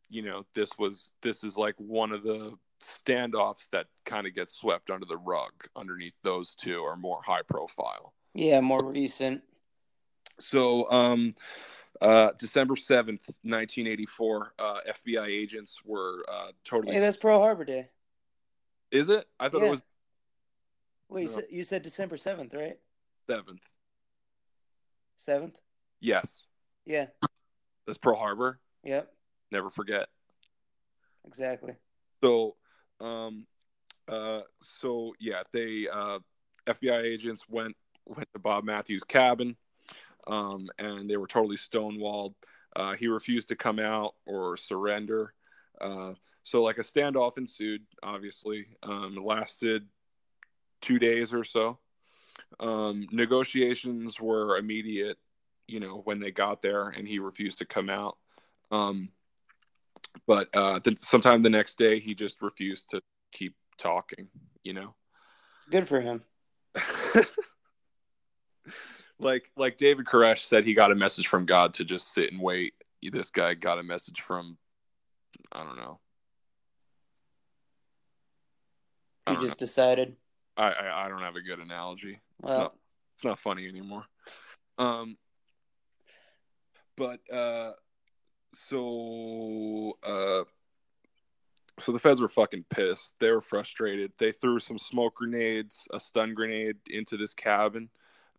[0.09, 4.53] you know, this was this is like one of the standoffs that kind of gets
[4.53, 5.51] swept under the rug.
[5.75, 8.13] Underneath those two are more high profile.
[8.33, 9.43] Yeah, more recent.
[10.39, 11.35] So, um,
[12.01, 16.93] uh, December 7th, 1984, uh, FBI agents were uh, totally.
[16.95, 17.89] Hey, that's Pearl Harbor Day.
[18.91, 19.25] Is it?
[19.39, 19.67] I thought Yeah.
[19.67, 19.81] it was
[21.09, 21.33] Wait, you, No.
[21.33, 22.79] said, you said December seventh, right?
[23.27, 23.59] 7th.
[25.17, 25.57] Seventh.
[25.99, 26.47] Yes.
[26.85, 27.07] Yeah.
[27.85, 28.59] That's Pearl Harbor.
[28.83, 29.13] Yep.
[29.51, 30.07] Never forget.
[31.25, 31.73] Exactly.
[32.23, 32.55] So,
[32.99, 33.45] um,
[34.07, 34.41] uh,
[34.79, 36.19] so yeah, they uh,
[36.67, 37.75] FBI agents went
[38.05, 39.55] went to Bob Mathews' cabin,
[40.27, 42.33] um, and they were totally stonewalled.
[42.75, 45.33] Uh, he refused to come out or surrender.
[45.79, 46.13] Uh,
[46.43, 47.81] so, like a standoff ensued.
[48.01, 49.87] Obviously, um, it lasted
[50.81, 51.77] two days or so.
[52.59, 55.17] Um, negotiations were immediate.
[55.67, 58.17] You know, when they got there, and he refused to come out.
[58.71, 59.09] Um,
[60.27, 63.01] but uh, the, sometime the next day, he just refused to
[63.31, 64.27] keep talking.
[64.63, 64.95] You know,
[65.69, 66.23] Good for him.
[69.21, 72.41] like like David Koresh said, he got a message from God to just sit and
[72.41, 72.73] wait.
[73.01, 74.57] This guy got a message from
[75.51, 75.99] I don't know.
[79.29, 79.65] He just know.
[79.65, 80.15] decided.
[80.57, 82.19] I, I, I don't have a good analogy.
[82.41, 82.75] Well, it's not,
[83.15, 84.05] it's not funny anymore.
[84.77, 85.17] Um,
[86.97, 87.73] but uh,
[88.53, 90.43] so uh,
[91.79, 93.13] so the feds were fucking pissed.
[93.19, 94.11] They were frustrated.
[94.17, 97.89] They threw some smoke grenades, a stun grenade into this cabin.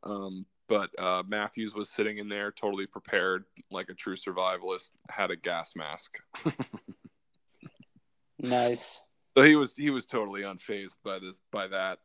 [0.02, 4.92] Um, but uh, Mathews was sitting in there, totally prepared, like a true survivalist.
[5.10, 6.16] Had a gas mask.
[8.38, 9.02] nice.
[9.36, 11.98] So he was he was totally unfazed by this by that,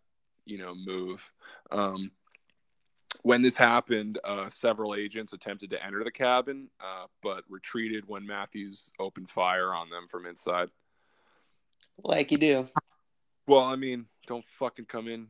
[0.43, 1.31] you know, move.
[1.71, 2.11] Um,
[3.21, 8.27] when this happened, uh, several agents attempted to enter the cabin, uh, but retreated when
[8.27, 10.67] Mathews opened fire on them from inside.
[12.03, 12.67] Like you do.
[13.47, 15.27] Well, I mean, don't fucking come in,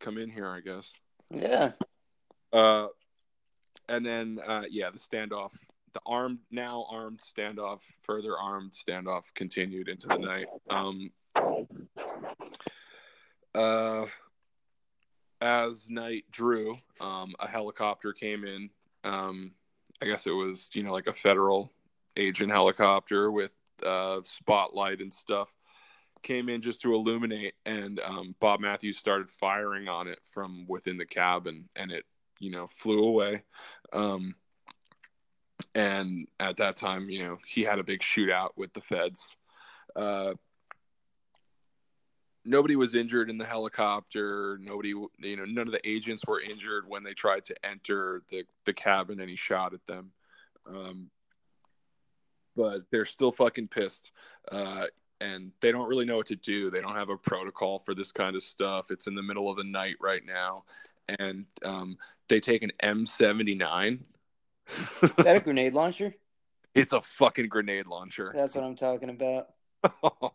[0.00, 0.92] come in here, I guess.
[1.30, 1.72] Yeah.
[2.54, 2.86] Uh,
[3.88, 5.50] and then uh, yeah, the standoff,
[5.92, 10.46] the armed now armed standoff, further armed standoff continued into the night.
[10.70, 11.10] Um,
[13.54, 14.06] uh,
[15.40, 18.70] as night drew, um, a helicopter came in.
[19.02, 19.52] Um,
[20.00, 21.72] I guess it was you know like a federal
[22.16, 23.50] agent helicopter with
[23.84, 25.52] uh, spotlight and stuff
[26.22, 30.96] came in just to illuminate, and um, Bob Mathews started firing on it from within
[30.96, 32.04] the cabin, and it
[32.44, 33.42] you know flew away.
[33.92, 34.34] Um,
[35.74, 39.36] and at that time, you know, he had a big shootout with the feds.
[39.96, 40.34] Uh,
[42.44, 44.58] nobody was injured in the helicopter.
[44.60, 48.44] Nobody, you know, none of the agents were injured when they tried to enter the,
[48.66, 50.12] the cabin and he shot at them.
[50.66, 51.10] Um,
[52.56, 54.12] but they're still fucking pissed.
[54.50, 54.86] Uh,
[55.20, 56.70] and they don't really know what to do.
[56.70, 58.90] They don't have a protocol for this kind of stuff.
[58.90, 60.64] It's in the middle of the night right now.
[61.08, 61.98] And um,
[62.28, 64.00] they take an M79.
[65.02, 66.14] Is that a grenade launcher?
[66.74, 68.32] It's a fucking grenade launcher.
[68.34, 69.46] That's what I'm talking about.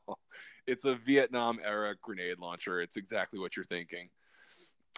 [0.68, 2.80] it's a Vietnam era grenade launcher.
[2.80, 4.08] It's exactly what you're thinking.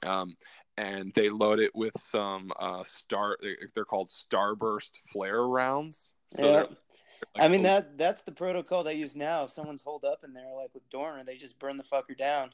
[0.03, 0.35] Um,
[0.77, 3.37] and they load it with some uh, star.
[3.73, 6.13] They're called starburst flare rounds.
[6.27, 6.63] So yeah.
[7.35, 9.43] Like, I mean that that's the protocol they use now.
[9.43, 12.51] If someone's holed up in there, like with Dorner, they just burn the fucker down.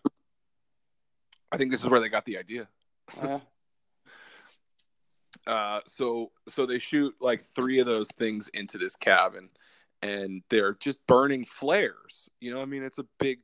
[1.51, 2.67] I think this is where they got the idea.
[3.15, 3.39] Yeah.
[5.47, 9.49] uh, so so they shoot like three of those things into this cabin,
[10.01, 12.29] and they're just burning flares.
[12.39, 13.39] You know, I mean, it's a big.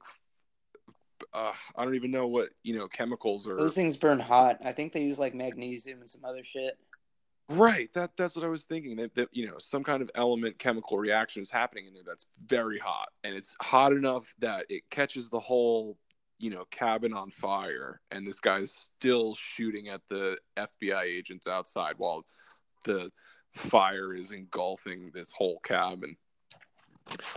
[1.33, 3.55] Uh, I don't even know what you know chemicals are.
[3.55, 4.59] Those things burn hot.
[4.63, 6.77] I think they use like magnesium and some other shit.
[7.49, 7.93] Right.
[7.93, 8.95] That that's what I was thinking.
[8.97, 12.25] That, that you know some kind of element chemical reaction is happening in there that's
[12.45, 15.97] very hot, and it's hot enough that it catches the whole
[16.43, 21.93] you know cabin on fire, and this guy's still shooting at the FBI agents outside
[21.97, 22.25] while
[22.83, 23.09] the
[23.53, 26.17] fire is engulfing this whole cabin.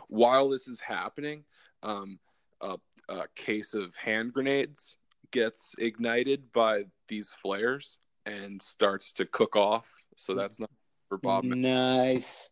[0.09, 1.45] While this is happening,
[1.85, 2.19] um,
[2.61, 2.79] a,
[3.09, 4.97] a case of hand grenades
[5.31, 9.89] gets ignited by these flares and starts to cook off.
[10.17, 10.71] So that's not
[11.09, 11.45] for Bob.
[11.45, 12.51] Nice.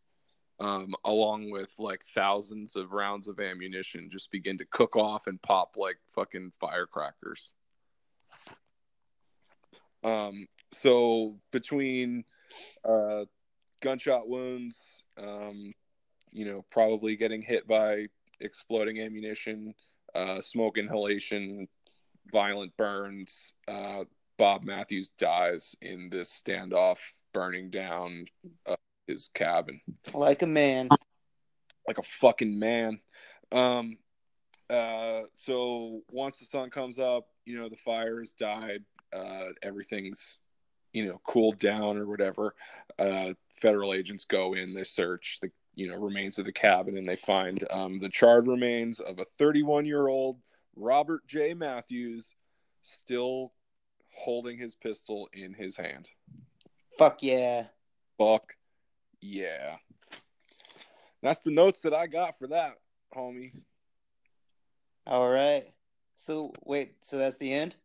[0.60, 5.42] Um, along with like thousands of rounds of ammunition, just begin to cook off and
[5.42, 7.52] pop like fucking firecrackers.
[10.04, 12.24] Um, so between
[12.88, 13.24] uh,
[13.82, 15.72] gunshot wounds, um,
[16.30, 18.06] you know, probably getting hit by
[18.40, 19.74] exploding ammunition,
[20.14, 21.66] uh, smoke inhalation,
[22.30, 23.54] violent burns.
[23.66, 24.04] Uh,
[24.36, 26.98] Bob Mathews dies in this standoff,
[27.32, 28.26] burning down
[28.66, 28.76] uh,
[29.06, 29.80] his cabin
[30.12, 30.88] like a man,
[31.86, 33.00] like a fucking man.
[33.52, 33.98] Um,
[34.70, 38.84] uh, so once the sun comes up, you know the fire has died.
[39.12, 40.38] Uh, everything's
[40.92, 42.54] you know cooled down or whatever.
[42.98, 47.08] Uh, federal agents go in, they search the you know remains of the cabin and
[47.08, 50.38] they find um, the charred remains of a 31 year old
[50.76, 52.34] robert j mathews
[52.82, 53.52] still
[54.12, 56.08] holding his pistol in his hand
[56.98, 57.64] fuck yeah
[58.18, 58.54] fuck
[59.24, 59.76] yeah.
[61.22, 62.74] That's the notes that i got for that
[63.16, 63.52] homie.
[65.06, 65.64] All right.
[66.16, 67.76] So wait so that's the end?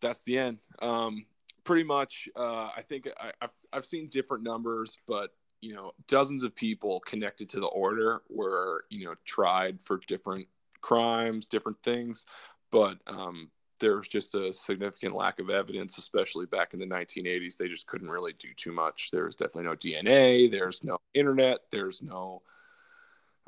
[0.00, 0.58] That's the end.
[0.80, 1.26] Um
[1.64, 6.42] pretty much uh i think I, I've, I've seen different numbers but you know dozens
[6.42, 10.48] of people connected to the order were you know tried for different
[10.80, 12.24] crimes different things.
[12.70, 13.50] But um,
[13.80, 17.86] there was just a significant lack of evidence especially back in the 1980s they just
[17.86, 19.10] couldn't really do too much.
[19.10, 21.58] There's definitely no dna there's no internet.
[21.70, 22.42] There's no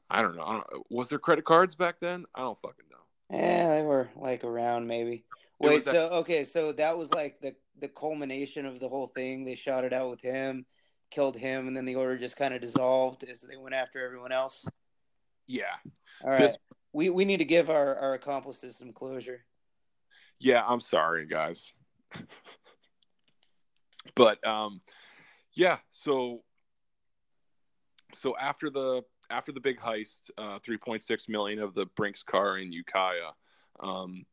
[0.09, 2.25] i don't know, I don't, was there credit cards back then?
[2.35, 3.37] I don't fucking know.
[3.39, 5.25] Yeah they were like around maybe.
[5.59, 9.45] Wait so okay so that was like the the culmination of the whole thing.
[9.45, 10.67] They shot it out with him
[11.11, 14.33] killed him, and then the order just kind of dissolved as they went after everyone
[14.33, 14.67] else.
[15.47, 15.65] yeah,
[16.23, 16.41] All right.
[16.41, 16.57] This-
[16.93, 19.45] we we need to give our our accomplices some closure.
[20.41, 20.65] Yeah.
[20.67, 21.73] I'm sorry, guys.
[24.15, 24.81] but um,
[25.53, 25.79] yeah.
[25.91, 26.43] So
[28.15, 32.73] so after the after the big heist, uh, 3.6 million of the Brinks car in
[32.73, 33.31] Ukiah,
[33.79, 34.27] um,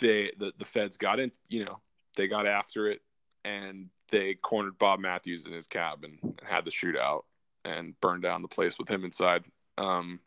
[0.00, 1.32] they the the feds got in.
[1.48, 1.80] You know,
[2.16, 3.00] they got after it
[3.44, 7.22] and they cornered Bob Mathews in his cabin and had the shootout
[7.64, 9.44] and burned down the place with him inside.
[9.78, 10.20] Um,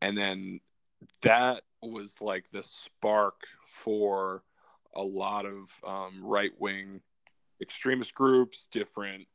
[0.00, 0.60] and then
[1.22, 4.42] that was like the spark for
[4.94, 7.00] a lot of um, right wing
[7.60, 9.26] extremist groups, different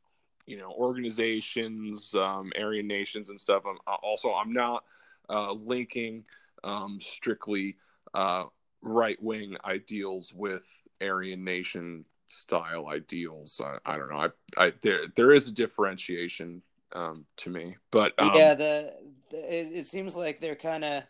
[0.46, 3.64] you know organizations, um, Aryan nations and stuff.
[3.66, 4.84] I'm also I'm not
[5.28, 6.24] uh, linking
[6.64, 7.76] um, strictly
[8.14, 8.44] uh,
[8.82, 10.64] right wing ideals with
[11.00, 13.60] Aryan nation style ideals.
[13.64, 14.28] I, I don't know.
[14.56, 18.94] I, I there there is a differentiation um, to me, but um, yeah, the,
[19.30, 21.04] the it, it seems like they're kind of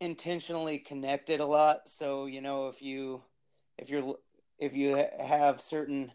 [0.00, 1.88] intentionally connected a lot.
[1.88, 3.22] So you know, if you
[3.78, 4.16] if you're
[4.58, 6.12] if you have certain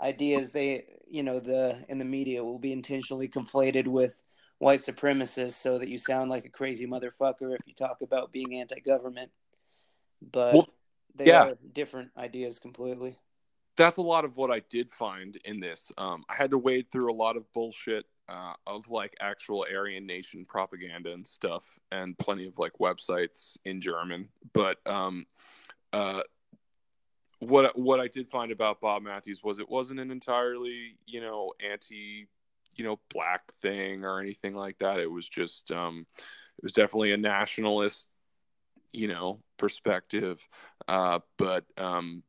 [0.00, 4.22] ideas, they you know the in the media will be intentionally conflated with
[4.58, 8.56] white supremacists, so that you sound like a crazy motherfucker if you talk about being
[8.56, 9.30] anti-government.
[10.22, 10.68] But Well,
[11.14, 11.44] they yeah.
[11.50, 13.18] are different ideas completely.
[13.76, 15.90] that's a lot of what I did find in this.
[15.98, 20.06] Um, I had to wade through a lot of bullshit uh, of like actual Aryan
[20.06, 24.28] Nation propaganda and stuff, and plenty of like websites in German.
[24.52, 25.26] But um,
[25.92, 26.22] uh,
[27.40, 31.52] what what I did find about Bob Mathews was it wasn't an entirely you know
[31.72, 32.28] anti
[32.76, 34.98] you know black thing or anything like that.
[34.98, 38.06] It was just um, it was definitely a nationalist
[38.92, 40.40] you know perspective,
[40.88, 42.22] uh, but um,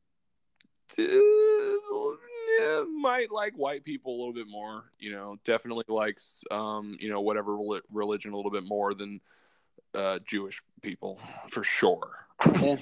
[2.61, 4.85] uh, might like white people a little bit more.
[4.99, 7.57] You know, definitely likes um, you know whatever
[7.91, 9.21] religion a little bit more than
[9.93, 12.27] uh, Jewish people for sure.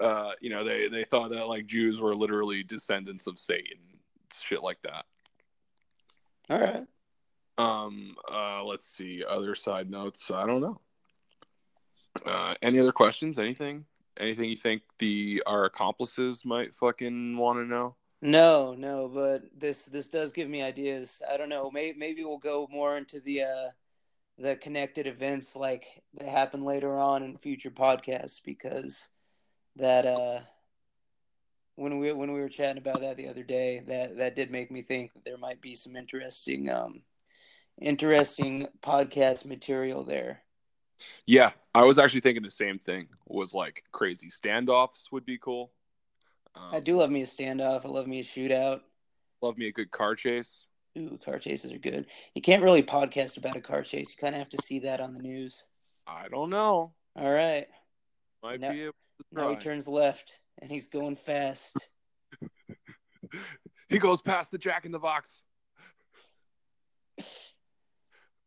[0.00, 3.78] Uh, you know, they they thought that like Jews were literally descendants of Satan,
[4.40, 5.04] shit like that.
[6.50, 6.86] All right.
[7.58, 9.24] Um, uh, let's see.
[9.28, 10.30] Other side notes.
[10.30, 10.80] I don't know.
[12.24, 13.38] Uh, any other questions?
[13.38, 13.86] Anything?
[14.16, 17.96] Anything you think the our accomplices might fucking want to know?
[18.20, 21.22] No, no, but this this does give me ideas.
[21.30, 21.70] I don't know.
[21.70, 23.68] Maybe maybe we'll go more into the uh
[24.38, 29.10] the connected events like that happen later on in future podcasts because
[29.76, 30.40] that uh
[31.76, 34.70] when we when we were chatting about that the other day that that did make
[34.70, 37.02] me think that there might be some interesting um
[37.80, 40.42] interesting podcast material there.
[41.26, 43.08] Yeah, I was actually thinking the same thing.
[43.26, 45.70] Was like crazy standoffs would be cool.
[46.58, 47.84] Um, I do love me a standoff.
[47.84, 48.80] I love me a shootout.
[49.40, 50.66] love me a good car chase.
[50.96, 52.06] Ooh, car chases are good.
[52.34, 54.10] You can't really podcast about a car chase.
[54.10, 55.66] You kind of have to see that on the news.
[56.06, 56.92] I don't know.
[57.14, 57.66] All right.
[58.42, 61.90] Might No- be able to Now he turns left and he's going fast.
[63.88, 65.30] he goes past the Jack in the Box.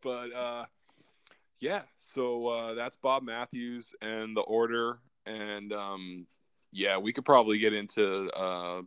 [0.01, 0.66] But uh,
[1.59, 6.26] yeah, so uh, that's Bob Mathews and the Order, and um,
[6.72, 8.82] yeah, we could probably get into uh,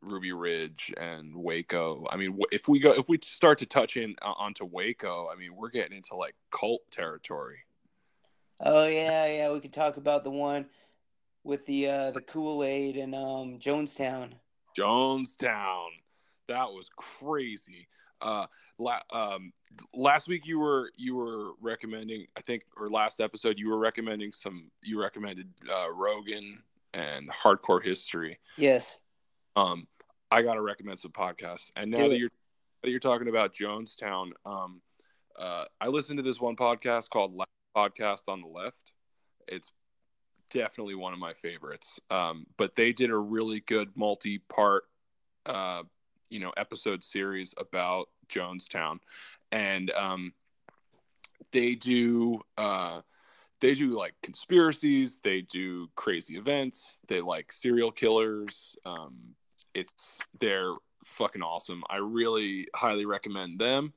[0.00, 2.06] Ruby Ridge and Waco.
[2.10, 5.38] I mean, if we go, if we start to touch in uh, onto Waco, I
[5.38, 7.58] mean, we're getting into like cult territory.
[8.60, 9.52] Oh yeah, yeah.
[9.52, 10.66] We could talk about the one
[11.44, 14.32] with the uh, the Kool Aid and um, Jonestown.
[14.78, 15.88] Jonestown.
[16.48, 17.88] That was crazy.
[18.20, 18.46] Uh,
[18.78, 19.52] la- um,
[19.94, 24.32] last week you were you were recommending, I think, or last episode you were recommending
[24.32, 24.70] some.
[24.82, 26.62] You recommended uh, Rogan
[26.94, 28.38] and Hardcore History.
[28.56, 29.00] Yes.
[29.56, 29.86] Um,
[30.30, 31.70] I gotta recommend some podcasts.
[31.76, 32.18] And now Do that it.
[32.18, 32.30] you're
[32.82, 34.80] that you're talking about Jonestown, um,
[35.38, 38.92] uh, I listened to this one podcast called Last Podcast on the Left.
[39.46, 39.70] It's
[40.50, 42.00] definitely one of my favorites.
[42.10, 44.84] Um, but they did a really good multi-part,
[45.46, 45.82] uh,
[46.28, 48.98] you know, episode series about Jonestown,
[49.52, 50.32] and um,
[51.52, 53.00] they do uh,
[53.60, 58.76] they do like conspiracies, they do crazy events, they like serial killers.
[58.84, 59.34] Um,
[59.74, 60.74] it's they're
[61.04, 61.82] fucking awesome.
[61.88, 63.92] I really highly recommend them.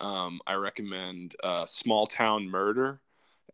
[0.00, 3.00] Um, I recommend uh, Small Town Murder,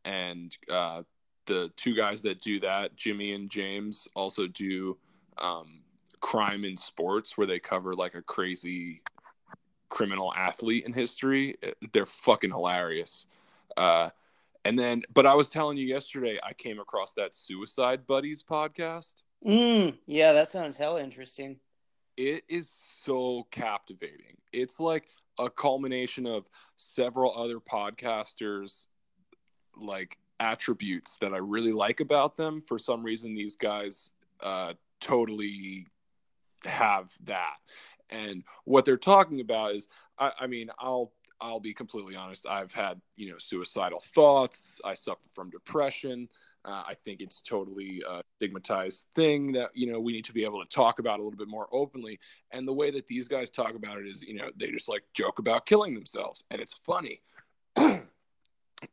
[0.04, 1.02] and uh,
[1.46, 4.96] the two guys that do that, Jimmy and James, also do
[5.38, 5.80] um,
[6.20, 9.02] Crime in Sports, where they cover like a crazy
[9.88, 11.56] criminal athlete in history.
[11.92, 13.26] They're fucking hilarious.
[13.76, 14.10] Uh,
[14.68, 19.14] and then, but I was telling you yesterday, I came across that Suicide Buddies podcast.
[19.42, 21.58] Mm, yeah, that sounds hella interesting.
[22.18, 22.70] It is
[23.02, 24.36] so captivating.
[24.52, 25.04] It's like
[25.38, 28.88] a culmination of several other podcasters
[29.74, 32.62] like attributes that I really like about them.
[32.68, 35.86] For some reason, these guys uh, totally
[36.66, 37.56] have that.
[38.10, 39.88] And what they're talking about is,
[40.18, 42.46] I, I mean, I'll I'll be completely honest.
[42.46, 44.80] I've had you know suicidal thoughts.
[44.84, 46.28] I suffer from depression.
[46.64, 50.44] Uh, I think it's totally a stigmatized thing that you know we need to be
[50.44, 52.18] able to talk about a little bit more openly.
[52.50, 55.04] And the way that these guys talk about it is, you know, they just like
[55.14, 57.22] joke about killing themselves, and it's funny.
[57.76, 58.02] and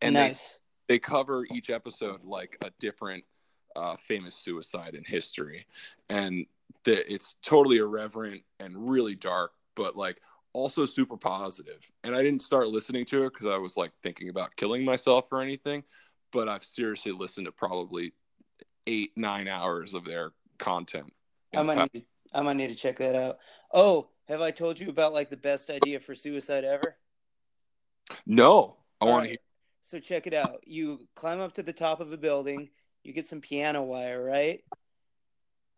[0.02, 0.62] nice.
[0.88, 3.24] They, they cover each episode like a different
[3.76, 5.66] uh, famous suicide in history,
[6.10, 6.46] and
[6.84, 10.22] the, it's totally irreverent and really dark, but like
[10.56, 11.90] also super positive.
[12.04, 15.26] And I didn't start listening to it because I was like thinking about killing myself
[15.32, 15.84] or anything
[16.36, 18.12] but I've seriously listened to probably
[18.88, 21.12] eight, nine hours of their content.
[21.56, 23.38] I might, need, I might need to check that out.
[23.74, 26.98] Oh, have I told you about like the best idea for suicide ever?
[28.26, 29.24] No, I want right.
[29.24, 29.38] to hear.
[29.82, 30.60] So check it out.
[30.66, 32.70] You climb up to the top of a building.
[33.04, 34.62] You get some piano wire, right?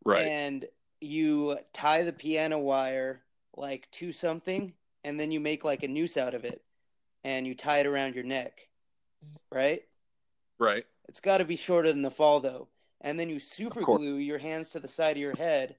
[0.04, 0.26] Right.
[0.26, 0.66] And
[1.02, 3.22] you tie the piano wire
[3.58, 4.74] like to something,
[5.04, 6.62] and then you make like a noose out of it,
[7.24, 8.68] and you tie it around your neck,
[9.26, 9.58] mm-hmm.
[9.58, 9.82] right?
[10.60, 10.86] Right.
[11.08, 12.68] It's got to be shorter than the fall though.
[13.02, 15.76] And then you super glue your hands to the side of your head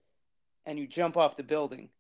[0.66, 1.90] and you jump off the building.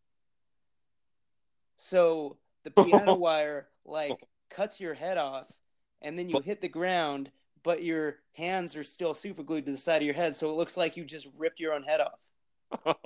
[1.76, 5.50] So the piano wire like cuts your head off
[6.02, 7.30] and then you hit the ground
[7.62, 10.56] but your hands are still super glued to the side of your head so it
[10.56, 13.04] looks like you just ripped your own head off.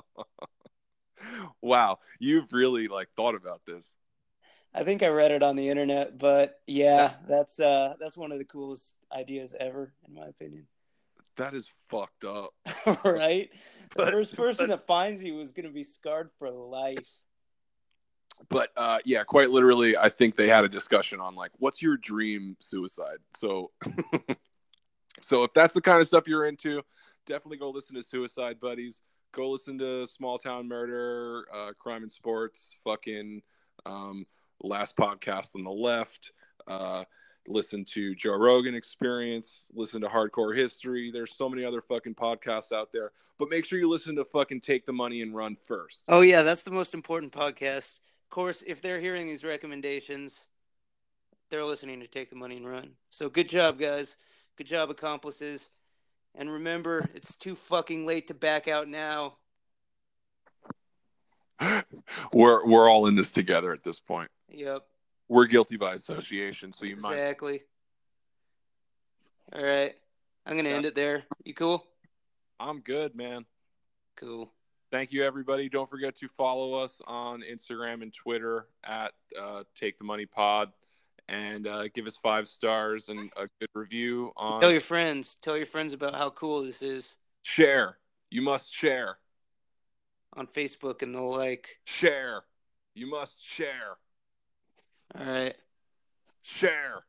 [1.62, 3.86] wow, you've really like thought about this.
[4.74, 8.38] I think I read it on the internet, but yeah, that's uh that's one of
[8.38, 10.66] the coolest ideas ever, in my opinion.
[11.36, 12.50] That is fucked up.
[13.04, 13.50] right?
[13.96, 17.08] The first person but, that finds you is gonna be scarred for life.
[18.50, 21.96] But uh yeah, quite literally, I think they had a discussion on like what's your
[21.96, 23.16] dream suicide.
[23.34, 23.70] So
[25.22, 26.82] so if that's the kind of stuff you're into,
[27.26, 29.00] definitely go listen to Suicide Buddies.
[29.32, 33.42] Go listen to Small Town Murder, uh, Crime and Sports, fucking
[33.84, 34.26] um,
[34.62, 36.32] last podcast on the left.
[36.66, 37.04] Uh,
[37.46, 41.10] listen to Joe Rogan Experience, listen to Hardcore History.
[41.10, 44.60] There's so many other fucking podcasts out there, but make sure you listen to fucking
[44.60, 46.04] Take the Money and Run first.
[46.08, 48.00] Oh yeah, that's the most important podcast.
[48.24, 50.46] Of course, if they're hearing these recommendations,
[51.50, 52.92] they're listening to Take the Money and Run.
[53.10, 54.16] So good job, guys.
[54.56, 55.70] Good job, accomplices.
[56.38, 59.38] And remember, it's too fucking late to back out now.
[62.32, 64.30] we're we're all in this together at this point.
[64.48, 64.84] Yep.
[65.28, 67.16] We're guilty by association, so you exactly.
[67.16, 67.60] might exactly.
[69.52, 69.94] All right,
[70.46, 70.76] I'm gonna yeah.
[70.76, 71.24] end it there.
[71.44, 71.84] You cool?
[72.60, 73.44] I'm good, man.
[74.16, 74.52] Cool.
[74.92, 75.68] Thank you, everybody.
[75.68, 80.72] Don't forget to follow us on Instagram and Twitter at uh, Take the Money Pod,
[81.28, 84.60] and uh, give us five stars and a good review on.
[84.60, 85.36] Tell your friends.
[85.36, 87.18] Tell your friends about how cool this is.
[87.42, 87.98] Share.
[88.30, 89.18] You must share.
[90.34, 91.78] On Facebook and the like.
[91.84, 92.42] Share.
[92.94, 93.96] You must share.
[95.18, 95.56] All right.
[96.42, 97.04] Share.